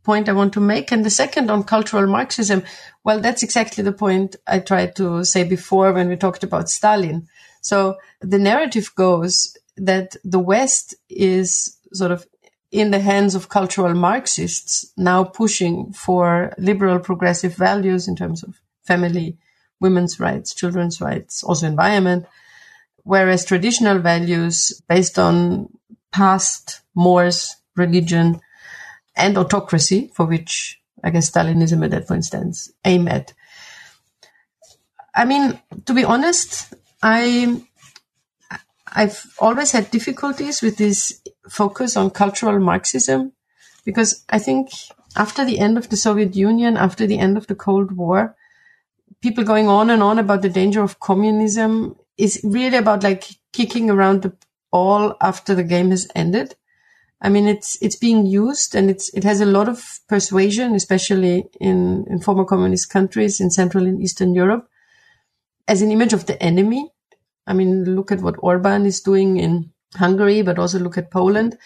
point 0.03 0.29
I 0.29 0.33
want 0.33 0.53
to 0.53 0.61
make. 0.61 0.89
And 0.91 1.03
the 1.03 1.09
second 1.09 1.51
on 1.51 1.65
cultural 1.65 2.07
Marxism, 2.07 2.63
well, 3.03 3.19
that's 3.19 3.43
exactly 3.43 3.83
the 3.83 3.91
point 4.05 4.37
I 4.47 4.59
tried 4.59 4.95
to 4.95 5.25
say 5.25 5.43
before 5.43 5.91
when 5.91 6.07
we 6.07 6.15
talked 6.15 6.43
about 6.45 6.69
Stalin. 6.69 7.27
So 7.61 7.97
the 8.21 8.39
narrative 8.39 8.95
goes 8.95 9.57
that 9.75 10.15
the 10.23 10.39
West 10.39 10.95
is 11.09 11.77
sort 11.91 12.11
of 12.11 12.25
in 12.71 12.91
the 12.91 12.99
hands 12.99 13.35
of 13.35 13.49
cultural 13.49 13.93
Marxists 13.93 14.93
now 14.95 15.25
pushing 15.25 15.91
for 15.91 16.53
liberal 16.57 16.99
progressive 16.99 17.53
values 17.55 18.07
in 18.07 18.15
terms 18.15 18.43
of 18.43 18.61
family, 18.83 19.37
women's 19.81 20.21
rights, 20.21 20.55
children's 20.55 21.01
rights, 21.01 21.43
also 21.43 21.67
environment. 21.67 22.25
Whereas 23.03 23.45
traditional 23.45 23.99
values 23.99 24.81
based 24.87 25.17
on 25.17 25.69
past 26.11 26.81
mores, 26.95 27.55
religion, 27.75 28.41
and 29.15 29.37
autocracy, 29.37 30.11
for 30.13 30.25
which 30.25 30.79
I 31.03 31.09
guess 31.09 31.29
Stalinism 31.29 31.83
at 31.83 31.91
that 31.91 32.07
point 32.07 32.25
stands, 32.25 32.71
aim 32.85 33.07
at. 33.07 33.33
I 35.15 35.25
mean, 35.25 35.59
to 35.85 35.93
be 35.93 36.03
honest, 36.03 36.73
I 37.01 37.61
I've 38.93 39.25
always 39.39 39.71
had 39.71 39.91
difficulties 39.91 40.61
with 40.61 40.77
this 40.77 41.21
focus 41.49 41.95
on 41.95 42.11
cultural 42.11 42.59
Marxism 42.59 43.31
because 43.85 44.23
I 44.29 44.39
think 44.39 44.69
after 45.15 45.45
the 45.45 45.59
end 45.59 45.77
of 45.77 45.89
the 45.89 45.97
Soviet 45.97 46.35
Union, 46.35 46.77
after 46.77 47.07
the 47.07 47.19
end 47.19 47.37
of 47.37 47.47
the 47.47 47.55
Cold 47.55 47.93
War, 47.93 48.35
people 49.21 49.43
going 49.43 49.67
on 49.67 49.89
and 49.89 50.03
on 50.03 50.19
about 50.19 50.41
the 50.41 50.49
danger 50.49 50.81
of 50.83 50.99
communism 50.99 51.95
is 52.17 52.39
really 52.43 52.77
about 52.77 53.03
like 53.03 53.25
kicking 53.53 53.89
around 53.89 54.21
the 54.21 54.35
ball 54.71 55.15
after 55.21 55.55
the 55.55 55.63
game 55.63 55.91
has 55.91 56.07
ended. 56.15 56.55
I 57.21 57.29
mean, 57.29 57.47
it's, 57.47 57.77
it's 57.81 57.95
being 57.95 58.25
used 58.25 58.73
and 58.73 58.89
it's, 58.89 59.13
it 59.13 59.23
has 59.23 59.41
a 59.41 59.45
lot 59.45 59.69
of 59.69 59.99
persuasion, 60.07 60.73
especially 60.73 61.45
in, 61.59 62.05
in 62.09 62.19
former 62.19 62.45
communist 62.45 62.89
countries 62.89 63.39
in 63.39 63.51
Central 63.51 63.85
and 63.85 64.01
Eastern 64.01 64.33
Europe 64.33 64.67
as 65.67 65.81
an 65.81 65.91
image 65.91 66.13
of 66.13 66.25
the 66.25 66.41
enemy 66.41 66.91
I 67.47 67.53
mean, 67.53 67.83
look 67.83 68.11
at 68.11 68.21
what 68.21 68.35
Orban 68.39 68.85
is 68.85 69.01
doing 69.01 69.37
in 69.37 69.71
Hungary, 69.95 70.41
but 70.41 70.59
also 70.59 70.79
look 70.79 70.97
at 70.97 71.11
Poland, 71.11 71.57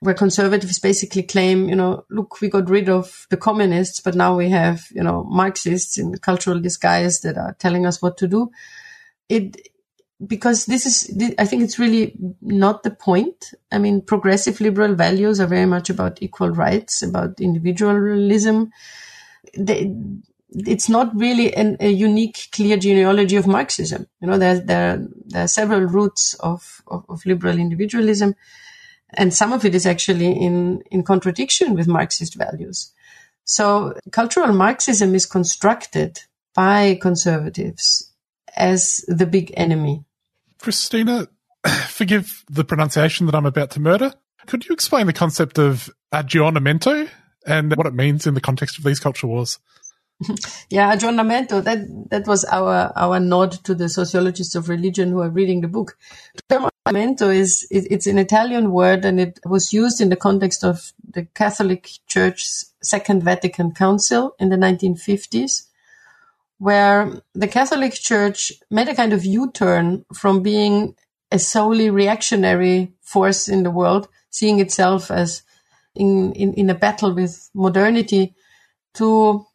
where 0.00 0.14
conservatives 0.14 0.78
basically 0.78 1.22
claim, 1.22 1.68
you 1.68 1.76
know, 1.76 2.04
look, 2.10 2.40
we 2.40 2.48
got 2.48 2.68
rid 2.68 2.88
of 2.88 3.26
the 3.30 3.36
communists, 3.36 4.00
but 4.00 4.14
now 4.14 4.36
we 4.36 4.50
have, 4.50 4.86
you 4.90 5.02
know, 5.02 5.24
Marxists 5.24 5.98
in 5.98 6.16
cultural 6.18 6.60
disguise 6.60 7.20
that 7.20 7.38
are 7.38 7.54
telling 7.58 7.86
us 7.86 8.02
what 8.02 8.16
to 8.18 8.28
do. 8.28 8.50
It, 9.28 9.68
because 10.26 10.66
this 10.66 10.84
is, 10.86 11.34
I 11.38 11.46
think 11.46 11.62
it's 11.62 11.78
really 11.78 12.14
not 12.42 12.82
the 12.82 12.90
point. 12.90 13.54
I 13.72 13.78
mean, 13.78 14.02
progressive 14.02 14.60
liberal 14.60 14.94
values 14.94 15.40
are 15.40 15.46
very 15.46 15.66
much 15.66 15.88
about 15.88 16.22
equal 16.22 16.50
rights, 16.50 17.02
about 17.02 17.40
individualism. 17.40 18.70
They, 19.56 19.94
it's 20.50 20.88
not 20.88 21.14
really 21.14 21.54
an, 21.54 21.76
a 21.80 21.90
unique, 21.90 22.48
clear 22.52 22.76
genealogy 22.76 23.36
of 23.36 23.46
Marxism. 23.46 24.06
You 24.20 24.28
know, 24.28 24.38
there, 24.38 24.60
there, 24.60 25.06
there 25.26 25.44
are 25.44 25.48
several 25.48 25.82
roots 25.82 26.34
of, 26.34 26.82
of, 26.88 27.04
of, 27.08 27.24
liberal 27.24 27.58
individualism, 27.58 28.34
and 29.14 29.32
some 29.32 29.52
of 29.52 29.64
it 29.64 29.74
is 29.74 29.86
actually 29.86 30.32
in, 30.32 30.82
in 30.90 31.02
contradiction 31.02 31.74
with 31.74 31.88
Marxist 31.88 32.34
values. 32.34 32.92
So 33.44 33.94
cultural 34.12 34.52
Marxism 34.52 35.14
is 35.14 35.26
constructed 35.26 36.20
by 36.54 36.98
conservatives 37.00 38.12
as 38.56 39.04
the 39.08 39.26
big 39.26 39.52
enemy. 39.56 40.04
Kristina, 40.60 41.28
forgive 41.88 42.44
the 42.48 42.64
pronunciation 42.64 43.26
that 43.26 43.34
I'm 43.34 43.46
about 43.46 43.70
to 43.72 43.80
murder. 43.80 44.12
Could 44.46 44.66
you 44.66 44.72
explain 44.72 45.06
the 45.06 45.12
concept 45.12 45.58
of 45.58 45.90
aggiornamento 46.12 47.08
and 47.46 47.74
what 47.76 47.86
it 47.86 47.94
means 47.94 48.26
in 48.26 48.34
the 48.34 48.40
context 48.40 48.78
of 48.78 48.84
these 48.84 49.00
culture 49.00 49.26
wars? 49.26 49.58
yeah, 50.70 50.94
aggiornamento. 50.94 51.64
That 51.64 51.80
that 52.10 52.26
was 52.26 52.44
our 52.44 52.92
our 52.94 53.18
nod 53.20 53.52
to 53.64 53.74
the 53.74 53.88
sociologists 53.88 54.54
of 54.54 54.68
religion 54.68 55.10
who 55.10 55.20
are 55.20 55.30
reading 55.30 55.62
the 55.62 55.68
book. 55.68 55.96
Aggiornamento 56.50 57.34
is 57.34 57.66
it, 57.70 57.86
it's 57.90 58.06
an 58.06 58.18
Italian 58.18 58.72
word, 58.72 59.04
and 59.04 59.18
it 59.18 59.40
was 59.46 59.72
used 59.72 60.00
in 60.00 60.10
the 60.10 60.16
context 60.16 60.62
of 60.62 60.92
the 61.14 61.24
Catholic 61.34 61.90
Church's 62.06 62.72
Second 62.82 63.22
Vatican 63.22 63.72
Council 63.72 64.34
in 64.38 64.50
the 64.50 64.56
1950s, 64.56 65.68
where 66.60 67.10
the 67.32 67.48
Catholic 67.48 67.94
Church 67.94 68.52
made 68.70 68.86
a 68.86 68.94
kind 68.94 69.14
of 69.14 69.24
U-turn 69.24 70.04
from 70.12 70.42
being 70.42 70.94
a 71.32 71.38
solely 71.38 71.88
reactionary 71.88 72.92
force 73.00 73.48
in 73.48 73.62
the 73.62 73.70
world, 73.70 74.08
seeing 74.28 74.60
itself 74.60 75.10
as 75.10 75.42
in, 75.94 76.34
in, 76.34 76.52
in 76.52 76.68
a 76.68 76.74
battle 76.74 77.14
with 77.14 77.48
modernity, 77.54 78.34
to 78.92 79.46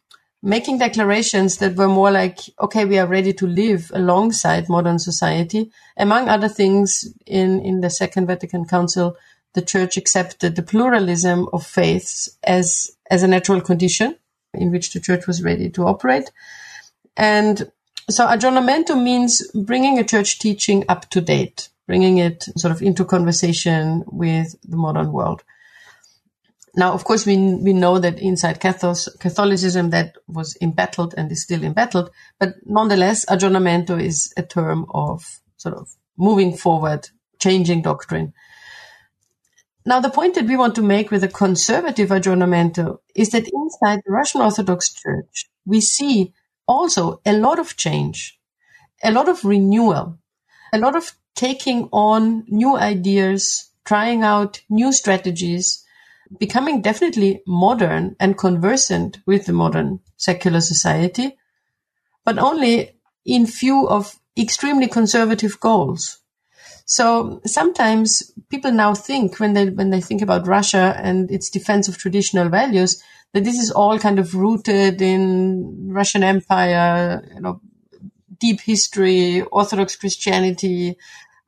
making 0.42 0.78
declarations 0.78 1.58
that 1.58 1.76
were 1.76 1.86
more 1.86 2.10
like, 2.10 2.40
okay, 2.60 2.84
we 2.84 2.98
are 2.98 3.06
ready 3.06 3.32
to 3.34 3.46
live 3.46 3.92
alongside 3.94 4.68
modern 4.68 4.98
society. 4.98 5.70
Among 5.96 6.28
other 6.28 6.48
things, 6.48 7.06
in, 7.24 7.60
in 7.60 7.82
the 7.82 7.90
Second 7.90 8.26
Vatican 8.26 8.64
Council, 8.64 9.16
the 9.54 9.62
church 9.62 9.96
accepted 9.96 10.56
the 10.56 10.62
pluralism 10.64 11.48
of 11.52 11.64
faiths 11.64 12.36
as, 12.42 12.90
as 13.08 13.22
a 13.22 13.28
natural 13.28 13.60
condition 13.60 14.16
in 14.52 14.72
which 14.72 14.92
the 14.92 14.98
church 14.98 15.28
was 15.28 15.44
ready 15.44 15.70
to 15.70 15.86
operate. 15.86 16.32
And 17.16 17.70
so 18.08 18.26
aggiornamento 18.26 19.00
means 19.00 19.50
bringing 19.52 19.98
a 19.98 20.04
church 20.04 20.38
teaching 20.38 20.84
up 20.88 21.08
to 21.10 21.20
date, 21.20 21.68
bringing 21.86 22.18
it 22.18 22.44
sort 22.56 22.72
of 22.72 22.82
into 22.82 23.04
conversation 23.04 24.04
with 24.06 24.54
the 24.62 24.76
modern 24.76 25.12
world. 25.12 25.42
Now, 26.78 26.92
of 26.92 27.04
course, 27.04 27.24
we 27.24 27.36
we 27.36 27.72
know 27.72 27.98
that 27.98 28.20
inside 28.20 28.60
Catholicism 28.60 29.90
that 29.90 30.16
was 30.28 30.58
embattled 30.60 31.14
and 31.16 31.32
is 31.32 31.42
still 31.42 31.64
embattled, 31.64 32.10
but 32.38 32.56
nonetheless, 32.66 33.24
aggiornamento 33.24 34.00
is 34.00 34.32
a 34.36 34.42
term 34.42 34.84
of 34.90 35.40
sort 35.56 35.74
of 35.74 35.88
moving 36.18 36.54
forward, 36.54 37.08
changing 37.38 37.80
doctrine. 37.80 38.34
Now, 39.86 40.00
the 40.00 40.10
point 40.10 40.34
that 40.34 40.46
we 40.46 40.56
want 40.56 40.74
to 40.74 40.82
make 40.82 41.10
with 41.10 41.24
a 41.24 41.28
conservative 41.28 42.10
aggiornamento 42.10 42.98
is 43.14 43.30
that 43.30 43.48
inside 43.50 44.00
the 44.04 44.12
Russian 44.12 44.42
Orthodox 44.42 44.92
Church, 44.92 45.48
we 45.64 45.80
see 45.80 46.34
also 46.66 47.20
a 47.24 47.32
lot 47.32 47.58
of 47.58 47.76
change, 47.76 48.38
a 49.02 49.10
lot 49.10 49.28
of 49.28 49.44
renewal, 49.44 50.18
a 50.72 50.78
lot 50.78 50.96
of 50.96 51.12
taking 51.34 51.88
on 51.92 52.44
new 52.48 52.76
ideas, 52.76 53.70
trying 53.84 54.22
out 54.22 54.62
new 54.68 54.92
strategies, 54.92 55.84
becoming 56.38 56.82
definitely 56.82 57.42
modern 57.46 58.16
and 58.18 58.36
conversant 58.38 59.18
with 59.26 59.46
the 59.46 59.52
modern 59.52 60.00
secular 60.16 60.60
society, 60.60 61.36
but 62.24 62.38
only 62.38 62.98
in 63.24 63.46
view 63.46 63.86
of 63.88 64.18
extremely 64.36 64.88
conservative 64.88 65.60
goals. 65.60 66.18
So 66.86 67.40
sometimes 67.44 68.32
people 68.48 68.70
now 68.70 68.94
think 68.94 69.40
when 69.40 69.54
they 69.54 69.70
when 69.70 69.90
they 69.90 70.00
think 70.00 70.22
about 70.22 70.46
Russia 70.46 70.98
and 71.02 71.30
its 71.30 71.50
defense 71.50 71.88
of 71.88 71.98
traditional 71.98 72.48
values 72.48 73.02
that 73.32 73.42
this 73.44 73.58
is 73.58 73.72
all 73.72 73.98
kind 73.98 74.18
of 74.18 74.34
rooted 74.34 75.02
in 75.02 75.88
Russian 75.92 76.22
Empire, 76.22 77.28
you 77.34 77.40
know, 77.40 77.60
deep 78.38 78.60
history, 78.60 79.42
Orthodox 79.42 79.96
Christianity, 79.96 80.96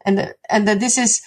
and 0.05 0.35
and 0.51 0.67
that 0.67 0.81
this 0.81 0.99
is 0.99 1.23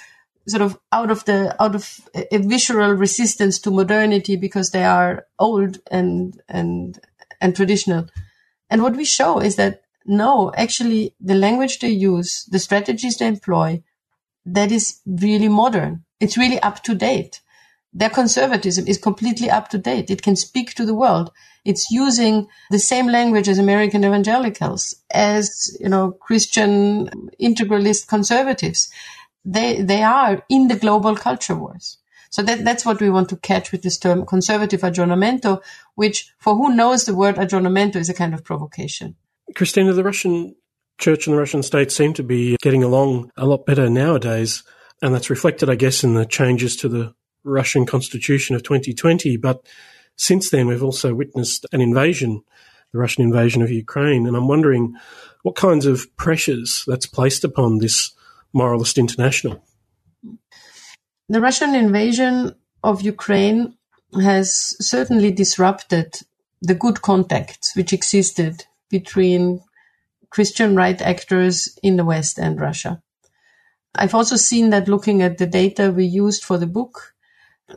sort 0.45 0.61
of 0.61 0.77
out 0.91 1.09
of 1.09 1.23
the 1.23 1.55
out 1.63 1.73
of 1.73 2.01
a 2.13 2.37
visceral 2.37 2.91
resistance 2.91 3.59
to 3.59 3.71
modernity 3.71 4.35
because 4.35 4.71
they 4.71 4.83
are 4.83 5.25
old 5.39 5.79
and 5.89 6.41
and 6.49 6.99
and 7.39 7.55
traditional. 7.55 8.07
And 8.69 8.83
what 8.83 8.97
we 8.97 9.05
show 9.05 9.39
is 9.39 9.55
that 9.55 9.83
no, 10.05 10.51
actually, 10.57 11.15
the 11.21 11.35
language 11.35 11.79
they 11.79 11.89
use, 11.89 12.45
the 12.45 12.59
strategies 12.59 13.17
they 13.17 13.27
employ, 13.27 13.83
that 14.45 14.71
is 14.71 14.99
really 15.05 15.47
modern. 15.47 16.03
It's 16.19 16.37
really 16.37 16.59
up 16.59 16.83
to 16.83 16.95
date. 16.95 17.41
Their 17.93 18.09
conservatism 18.09 18.87
is 18.87 18.97
completely 18.97 19.49
up 19.49 19.69
to 19.69 19.77
date. 19.77 20.09
It 20.09 20.21
can 20.21 20.35
speak 20.35 20.75
to 20.75 20.85
the 20.85 20.95
world. 20.95 21.31
It's 21.65 21.91
using 21.91 22.47
the 22.69 22.79
same 22.79 23.07
language 23.07 23.49
as 23.49 23.59
American 23.59 24.05
evangelicals, 24.05 24.95
as, 25.13 25.77
you 25.79 25.89
know, 25.89 26.11
Christian 26.11 27.09
integralist 27.39 28.07
conservatives 28.07 28.89
they 29.45 29.81
they 29.81 30.03
are 30.03 30.43
in 30.49 30.67
the 30.67 30.75
global 30.75 31.15
culture 31.15 31.55
wars. 31.55 31.97
So 32.29 32.41
that, 32.43 32.63
that's 32.63 32.85
what 32.85 33.01
we 33.01 33.09
want 33.09 33.27
to 33.29 33.35
catch 33.35 33.73
with 33.73 33.81
this 33.81 33.97
term 33.97 34.25
conservative 34.25 34.81
aggiornamento, 34.81 35.61
which 35.95 36.33
for 36.37 36.55
who 36.55 36.73
knows 36.73 37.03
the 37.03 37.15
word 37.15 37.35
aggiornamento 37.35 37.97
is 37.97 38.07
a 38.07 38.13
kind 38.13 38.33
of 38.33 38.43
provocation. 38.43 39.15
Kristina, 39.53 39.93
the 39.93 40.03
Russian 40.03 40.55
church 40.97 41.27
and 41.27 41.35
the 41.35 41.39
Russian 41.39 41.63
state 41.63 41.91
seem 41.91 42.13
to 42.13 42.23
be 42.23 42.57
getting 42.61 42.83
along 42.83 43.31
a 43.37 43.45
lot 43.45 43.65
better 43.65 43.89
nowadays. 43.89 44.63
And 45.01 45.13
that's 45.13 45.29
reflected, 45.29 45.69
I 45.69 45.75
guess, 45.75 46.03
in 46.03 46.13
the 46.13 46.25
changes 46.25 46.75
to 46.77 46.89
the 46.89 47.13
Russian 47.43 47.85
constitution 47.85 48.55
of 48.55 48.63
2020. 48.63 49.37
But 49.37 49.67
since 50.15 50.49
then, 50.49 50.67
we've 50.67 50.83
also 50.83 51.13
witnessed 51.13 51.65
an 51.71 51.81
invasion, 51.81 52.43
the 52.93 52.99
Russian 52.99 53.23
invasion 53.23 53.61
of 53.61 53.71
Ukraine. 53.71 54.27
And 54.27 54.35
I'm 54.35 54.47
wondering 54.47 54.95
what 55.43 55.55
kinds 55.55 55.85
of 55.85 56.05
pressures 56.17 56.83
that's 56.85 57.07
placed 57.07 57.43
upon 57.43 57.79
this 57.79 58.11
Moralist 58.53 58.97
International. 58.97 59.63
The 61.29 61.41
Russian 61.41 61.73
invasion 61.73 62.55
of 62.83 63.01
Ukraine 63.01 63.75
has 64.21 64.75
certainly 64.79 65.31
disrupted 65.31 66.19
the 66.61 66.75
good 66.75 67.01
contacts 67.01 67.75
which 67.75 67.93
existed 67.93 68.65
between 68.89 69.61
Christian 70.31 70.75
right 70.75 70.99
actors 71.01 71.77
in 71.83 71.97
the 71.97 72.05
West 72.05 72.39
and 72.39 72.59
Russia. 72.59 73.01
I've 73.93 74.15
also 74.15 74.37
seen 74.37 74.69
that 74.69 74.87
looking 74.87 75.21
at 75.21 75.37
the 75.37 75.45
data 75.45 75.91
we 75.91 76.05
used 76.05 76.43
for 76.43 76.57
the 76.57 76.67
book, 76.67 77.13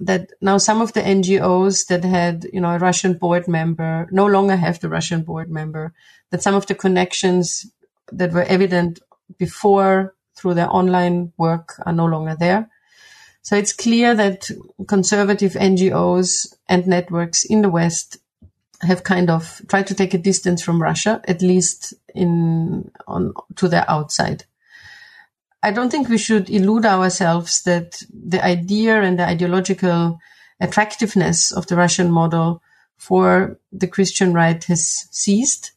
that 0.00 0.30
now 0.40 0.58
some 0.58 0.80
of 0.80 0.92
the 0.92 1.00
NGOs 1.00 1.86
that 1.88 2.04
had, 2.04 2.46
you 2.52 2.60
know, 2.60 2.70
a 2.70 2.78
Russian 2.78 3.14
board 3.14 3.48
member 3.48 4.08
no 4.10 4.26
longer 4.26 4.56
have 4.56 4.80
the 4.80 4.88
Russian 4.88 5.22
board 5.22 5.50
member, 5.50 5.92
that 6.30 6.42
some 6.42 6.54
of 6.54 6.66
the 6.66 6.74
connections 6.74 7.66
that 8.12 8.32
were 8.32 8.44
evident 8.44 9.00
before 9.38 10.14
through 10.36 10.54
their 10.54 10.70
online 10.70 11.32
work 11.36 11.74
are 11.86 11.92
no 11.92 12.06
longer 12.06 12.36
there. 12.38 12.68
So 13.42 13.56
it's 13.56 13.72
clear 13.72 14.14
that 14.14 14.50
conservative 14.88 15.52
NGOs 15.52 16.54
and 16.68 16.86
networks 16.86 17.44
in 17.44 17.62
the 17.62 17.68
West 17.68 18.18
have 18.80 19.02
kind 19.02 19.30
of 19.30 19.60
tried 19.68 19.86
to 19.88 19.94
take 19.94 20.14
a 20.14 20.18
distance 20.18 20.62
from 20.62 20.82
Russia, 20.82 21.20
at 21.26 21.42
least 21.42 21.94
in 22.14 22.90
on 23.06 23.32
to 23.56 23.68
the 23.68 23.90
outside. 23.90 24.44
I 25.62 25.70
don't 25.70 25.90
think 25.90 26.08
we 26.08 26.18
should 26.18 26.50
elude 26.50 26.84
ourselves 26.84 27.62
that 27.62 28.02
the 28.12 28.44
idea 28.44 29.00
and 29.00 29.18
the 29.18 29.26
ideological 29.26 30.18
attractiveness 30.60 31.52
of 31.52 31.66
the 31.66 31.76
Russian 31.76 32.10
model 32.10 32.62
for 32.96 33.58
the 33.72 33.86
Christian 33.86 34.32
right 34.32 34.62
has 34.64 35.08
ceased. 35.10 35.72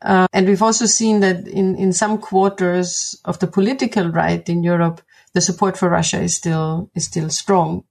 Uh, 0.00 0.26
and 0.32 0.46
we've 0.46 0.62
also 0.62 0.86
seen 0.86 1.20
that 1.20 1.48
in, 1.48 1.76
in 1.76 1.92
some 1.92 2.18
quarters 2.18 3.20
of 3.24 3.38
the 3.40 3.46
political 3.46 4.08
right 4.08 4.48
in 4.48 4.62
Europe, 4.62 5.00
the 5.32 5.40
support 5.40 5.76
for 5.76 5.88
Russia 5.88 6.20
is 6.20 6.36
still 6.36 6.90
is 6.94 7.04
still 7.04 7.28
strong. 7.28 7.84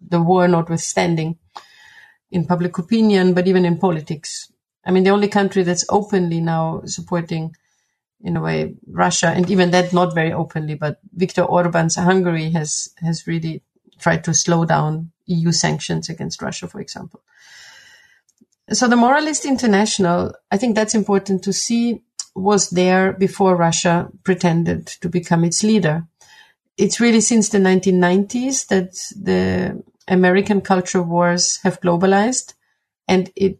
The 0.00 0.20
war 0.20 0.48
notwithstanding, 0.48 1.38
in 2.30 2.46
public 2.46 2.78
opinion, 2.78 3.32
but 3.32 3.46
even 3.46 3.64
in 3.64 3.78
politics. 3.78 4.50
I 4.86 4.92
mean, 4.92 5.04
the 5.04 5.10
only 5.10 5.28
country 5.28 5.64
that's 5.64 5.84
openly 5.88 6.40
now 6.40 6.82
supporting, 6.84 7.56
in 8.20 8.36
a 8.36 8.40
way, 8.40 8.74
Russia, 8.86 9.28
and 9.28 9.50
even 9.50 9.72
that 9.72 9.92
not 9.92 10.14
very 10.14 10.32
openly, 10.32 10.74
but 10.74 11.00
Viktor 11.12 11.42
Orban's 11.42 11.96
Hungary 11.96 12.50
has 12.52 12.88
has 12.98 13.26
really 13.26 13.62
tried 13.98 14.22
to 14.24 14.34
slow 14.34 14.64
down 14.64 15.10
EU 15.26 15.52
sanctions 15.52 16.08
against 16.08 16.40
Russia, 16.40 16.68
for 16.68 16.80
example. 16.80 17.20
So 18.72 18.88
the 18.88 18.96
Moralist 18.96 19.44
International, 19.44 20.34
I 20.50 20.56
think 20.56 20.74
that's 20.74 20.94
important 20.94 21.42
to 21.44 21.52
see, 21.52 22.02
was 22.34 22.70
there 22.70 23.12
before 23.12 23.56
Russia 23.56 24.08
pretended 24.24 24.86
to 25.00 25.08
become 25.08 25.44
its 25.44 25.62
leader. 25.62 26.06
It's 26.76 27.00
really 27.00 27.20
since 27.20 27.48
the 27.48 27.58
1990s 27.58 28.66
that 28.68 28.92
the 29.20 29.82
American 30.08 30.60
culture 30.60 31.02
wars 31.02 31.58
have 31.62 31.80
globalized 31.80 32.54
and 33.08 33.30
it, 33.36 33.58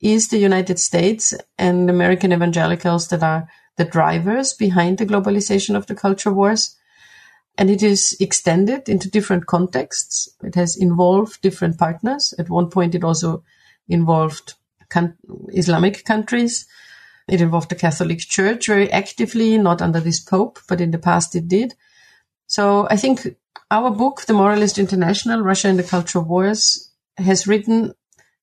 is 0.00 0.28
the 0.28 0.38
United 0.38 0.78
States 0.78 1.34
and 1.58 1.90
American 1.90 2.32
evangelicals 2.32 3.08
that 3.08 3.22
are 3.22 3.48
the 3.76 3.84
drivers 3.84 4.54
behind 4.54 4.98
the 4.98 5.06
globalization 5.06 5.76
of 5.76 5.86
the 5.86 5.94
culture 5.94 6.32
wars. 6.32 6.76
And 7.58 7.70
it 7.70 7.82
is 7.82 8.16
extended 8.20 8.88
into 8.88 9.10
different 9.10 9.46
contexts. 9.46 10.28
It 10.42 10.54
has 10.54 10.76
involved 10.76 11.42
different 11.42 11.78
partners. 11.78 12.32
At 12.38 12.48
one 12.48 12.70
point, 12.70 12.94
it 12.94 13.04
also 13.04 13.42
involved 13.88 14.54
Islamic 15.52 16.04
countries. 16.04 16.66
It 17.28 17.40
involved 17.40 17.68
the 17.68 17.76
Catholic 17.76 18.20
Church 18.20 18.66
very 18.66 18.90
actively, 18.90 19.58
not 19.58 19.82
under 19.82 20.00
this 20.00 20.20
Pope, 20.20 20.58
but 20.68 20.80
in 20.80 20.90
the 20.90 20.98
past 20.98 21.34
it 21.36 21.48
did. 21.48 21.74
So 22.46 22.88
I 22.90 22.96
think 22.96 23.36
our 23.70 23.90
book, 23.90 24.22
The 24.22 24.32
Moralist 24.32 24.78
International, 24.78 25.42
Russia 25.42 25.68
and 25.68 25.78
the 25.78 25.84
Culture 25.84 26.20
Wars, 26.20 26.90
has 27.18 27.46
written 27.46 27.94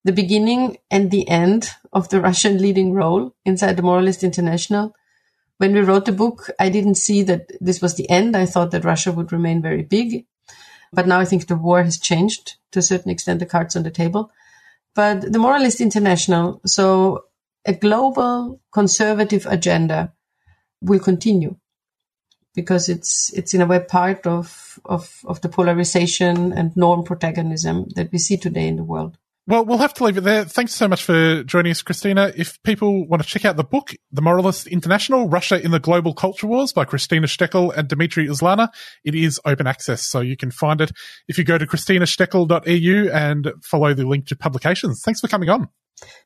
the 0.07 0.13
beginning 0.13 0.77
and 0.89 1.11
the 1.11 1.27
end 1.27 1.69
of 1.91 2.07
the 2.07 2.21
Russian 2.21 2.59
leading 2.59 2.93
role 2.93 3.35
inside 3.43 3.75
the 3.75 3.81
Moralist 3.81 4.23
International. 4.23 4.95
When 5.57 5.73
we 5.73 5.81
wrote 5.81 6.05
the 6.05 6.13
book, 6.13 6.49
I 6.57 6.69
didn't 6.69 6.95
see 6.95 7.23
that 7.23 7.51
this 7.59 7.81
was 7.81 7.95
the 7.95 8.09
end. 8.09 8.37
I 8.37 8.45
thought 8.45 8.71
that 8.71 8.85
Russia 8.85 9.11
would 9.11 9.33
remain 9.33 9.61
very 9.61 9.83
big. 9.83 10.25
But 10.93 11.07
now 11.07 11.19
I 11.19 11.25
think 11.25 11.47
the 11.47 11.57
war 11.57 11.83
has 11.83 11.99
changed 11.99 12.55
to 12.71 12.79
a 12.79 12.83
certain 12.83 13.11
extent 13.11 13.41
the 13.41 13.45
cards 13.45 13.75
on 13.75 13.83
the 13.83 13.91
table. 13.91 14.31
But 14.95 15.29
the 15.33 15.39
Moralist 15.39 15.81
International, 15.81 16.61
so 16.65 17.25
a 17.65 17.73
global 17.73 18.61
conservative 18.71 19.45
agenda 19.45 20.13
will 20.81 20.99
continue 20.99 21.57
because 22.55 22.87
it's 22.87 23.33
it's 23.33 23.53
in 23.53 23.59
a 23.59 23.65
way 23.65 23.81
part 23.81 24.25
of, 24.25 24.79
of, 24.85 25.19
of 25.25 25.41
the 25.41 25.49
polarization 25.49 26.53
and 26.53 26.77
norm 26.77 27.03
protagonism 27.03 27.87
that 27.95 28.09
we 28.13 28.19
see 28.19 28.37
today 28.37 28.69
in 28.69 28.77
the 28.77 28.85
world. 28.85 29.17
Well, 29.47 29.63
we'll 29.63 29.77
have 29.77 29.93
to 29.95 30.03
leave 30.03 30.17
it 30.17 30.25
there. 30.25 30.43
Thanks 30.43 30.73
so 30.73 30.89
much 30.89 31.05
for 31.05 31.41
joining 31.43 31.71
us, 31.71 31.81
Kristina. 31.81 32.33
If 32.35 32.61
people 32.63 33.07
want 33.07 33.23
to 33.23 33.27
check 33.27 33.45
out 33.45 33.55
the 33.55 33.63
book, 33.63 33.95
The 34.11 34.21
Moralist 34.21 34.67
International, 34.67 35.29
Russia 35.29 35.63
in 35.63 35.71
the 35.71 35.79
Global 35.79 36.13
Culture 36.13 36.47
Wars 36.47 36.73
by 36.73 36.83
Kristina 36.83 37.27
Stoeckl 37.27 37.73
and 37.73 37.87
Dmitry 37.87 38.27
Uzlaner, 38.27 38.67
it 39.05 39.15
is 39.15 39.39
open 39.45 39.65
access. 39.65 40.05
So 40.05 40.19
you 40.19 40.35
can 40.35 40.51
find 40.51 40.81
it 40.81 40.91
if 41.29 41.37
you 41.37 41.45
go 41.45 41.57
to 41.57 41.65
kristinastoeckl.eu 41.65 43.09
and 43.09 43.53
follow 43.63 43.93
the 43.93 44.05
link 44.05 44.27
to 44.27 44.35
publications. 44.35 45.01
Thanks 45.01 45.21
for 45.21 45.29
coming 45.29 45.49
on. 45.49 45.69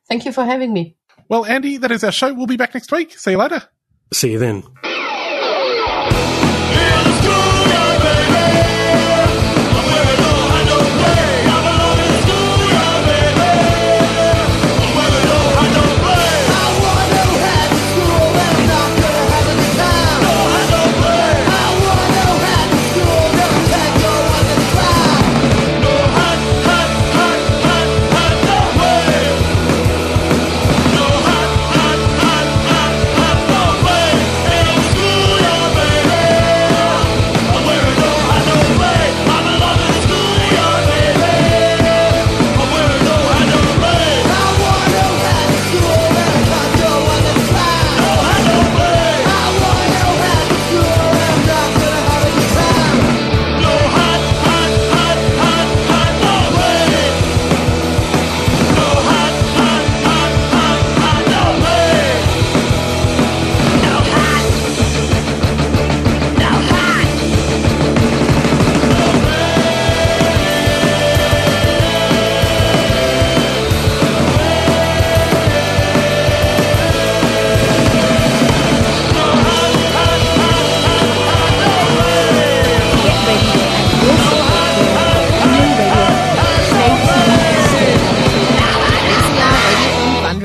Thank 0.08 0.24
you 0.24 0.32
for 0.32 0.44
having 0.44 0.72
me. 0.72 0.96
Well, 1.28 1.46
Andy, 1.46 1.76
that 1.76 1.92
is 1.92 2.02
our 2.02 2.12
show. 2.12 2.34
We'll 2.34 2.46
be 2.46 2.56
back 2.56 2.74
next 2.74 2.90
week. 2.90 3.16
See 3.16 3.30
you 3.30 3.38
later. 3.38 3.62
See 4.12 4.32
you 4.32 4.40
then. 4.40 4.64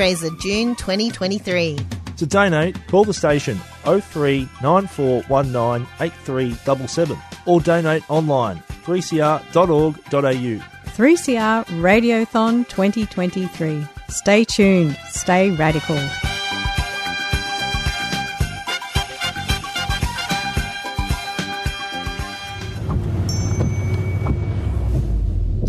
Fundraiser 0.08 0.40
June 0.40 0.76
2023. 0.76 1.78
To 2.18 2.26
donate, 2.26 2.76
call 2.88 3.04
the 3.04 3.14
station 3.14 3.60
03 3.84 4.48
9419 4.62 7.18
or 7.46 7.62
donate 7.62 8.10
online 8.10 8.64
3cr.org.au. 8.86 10.62
3CR 10.98 11.66
Radiothon 11.66 12.68
2023. 12.70 13.86
Stay 14.10 14.44
tuned, 14.46 14.98
stay 15.10 15.52
radical. 15.52 15.98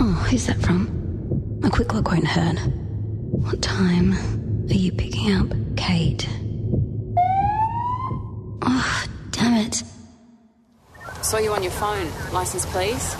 Oh, 0.01 0.27
who's 0.31 0.46
that 0.46 0.57
from? 0.62 0.88
A 1.64 1.68
quick 1.68 1.92
look 1.92 2.11
won't 2.11 2.27
hurt. 2.27 2.88
What 3.30 3.60
time 3.60 4.14
are 4.70 4.74
you 4.74 4.90
picking 4.90 5.34
up, 5.34 5.48
Kate? 5.76 6.26
Oh, 8.62 9.04
damn 9.32 9.66
it. 9.66 9.82
Saw 11.20 11.36
you 11.36 11.52
on 11.52 11.62
your 11.62 11.72
phone. 11.72 12.10
License, 12.32 12.64
please. 12.64 13.16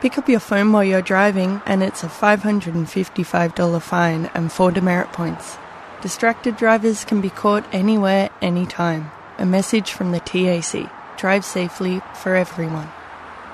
Pick 0.00 0.18
up 0.18 0.28
your 0.28 0.40
phone 0.40 0.72
while 0.72 0.82
you're 0.82 1.02
driving, 1.02 1.62
and 1.66 1.84
it's 1.84 2.02
a 2.02 2.08
$555 2.08 3.80
fine 3.80 4.28
and 4.34 4.50
four 4.50 4.72
demerit 4.72 5.12
points. 5.12 5.56
Distracted 6.02 6.56
drivers 6.56 7.04
can 7.04 7.20
be 7.20 7.30
caught 7.30 7.64
anywhere, 7.72 8.30
anytime. 8.42 9.12
A 9.38 9.46
message 9.46 9.92
from 9.92 10.10
the 10.10 10.20
TAC. 10.20 10.90
Drive 11.16 11.44
safely 11.44 12.00
for 12.14 12.34
everyone. 12.34 12.88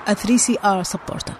A 0.07 0.15
3CR 0.15 0.83
supporter. 0.83 1.37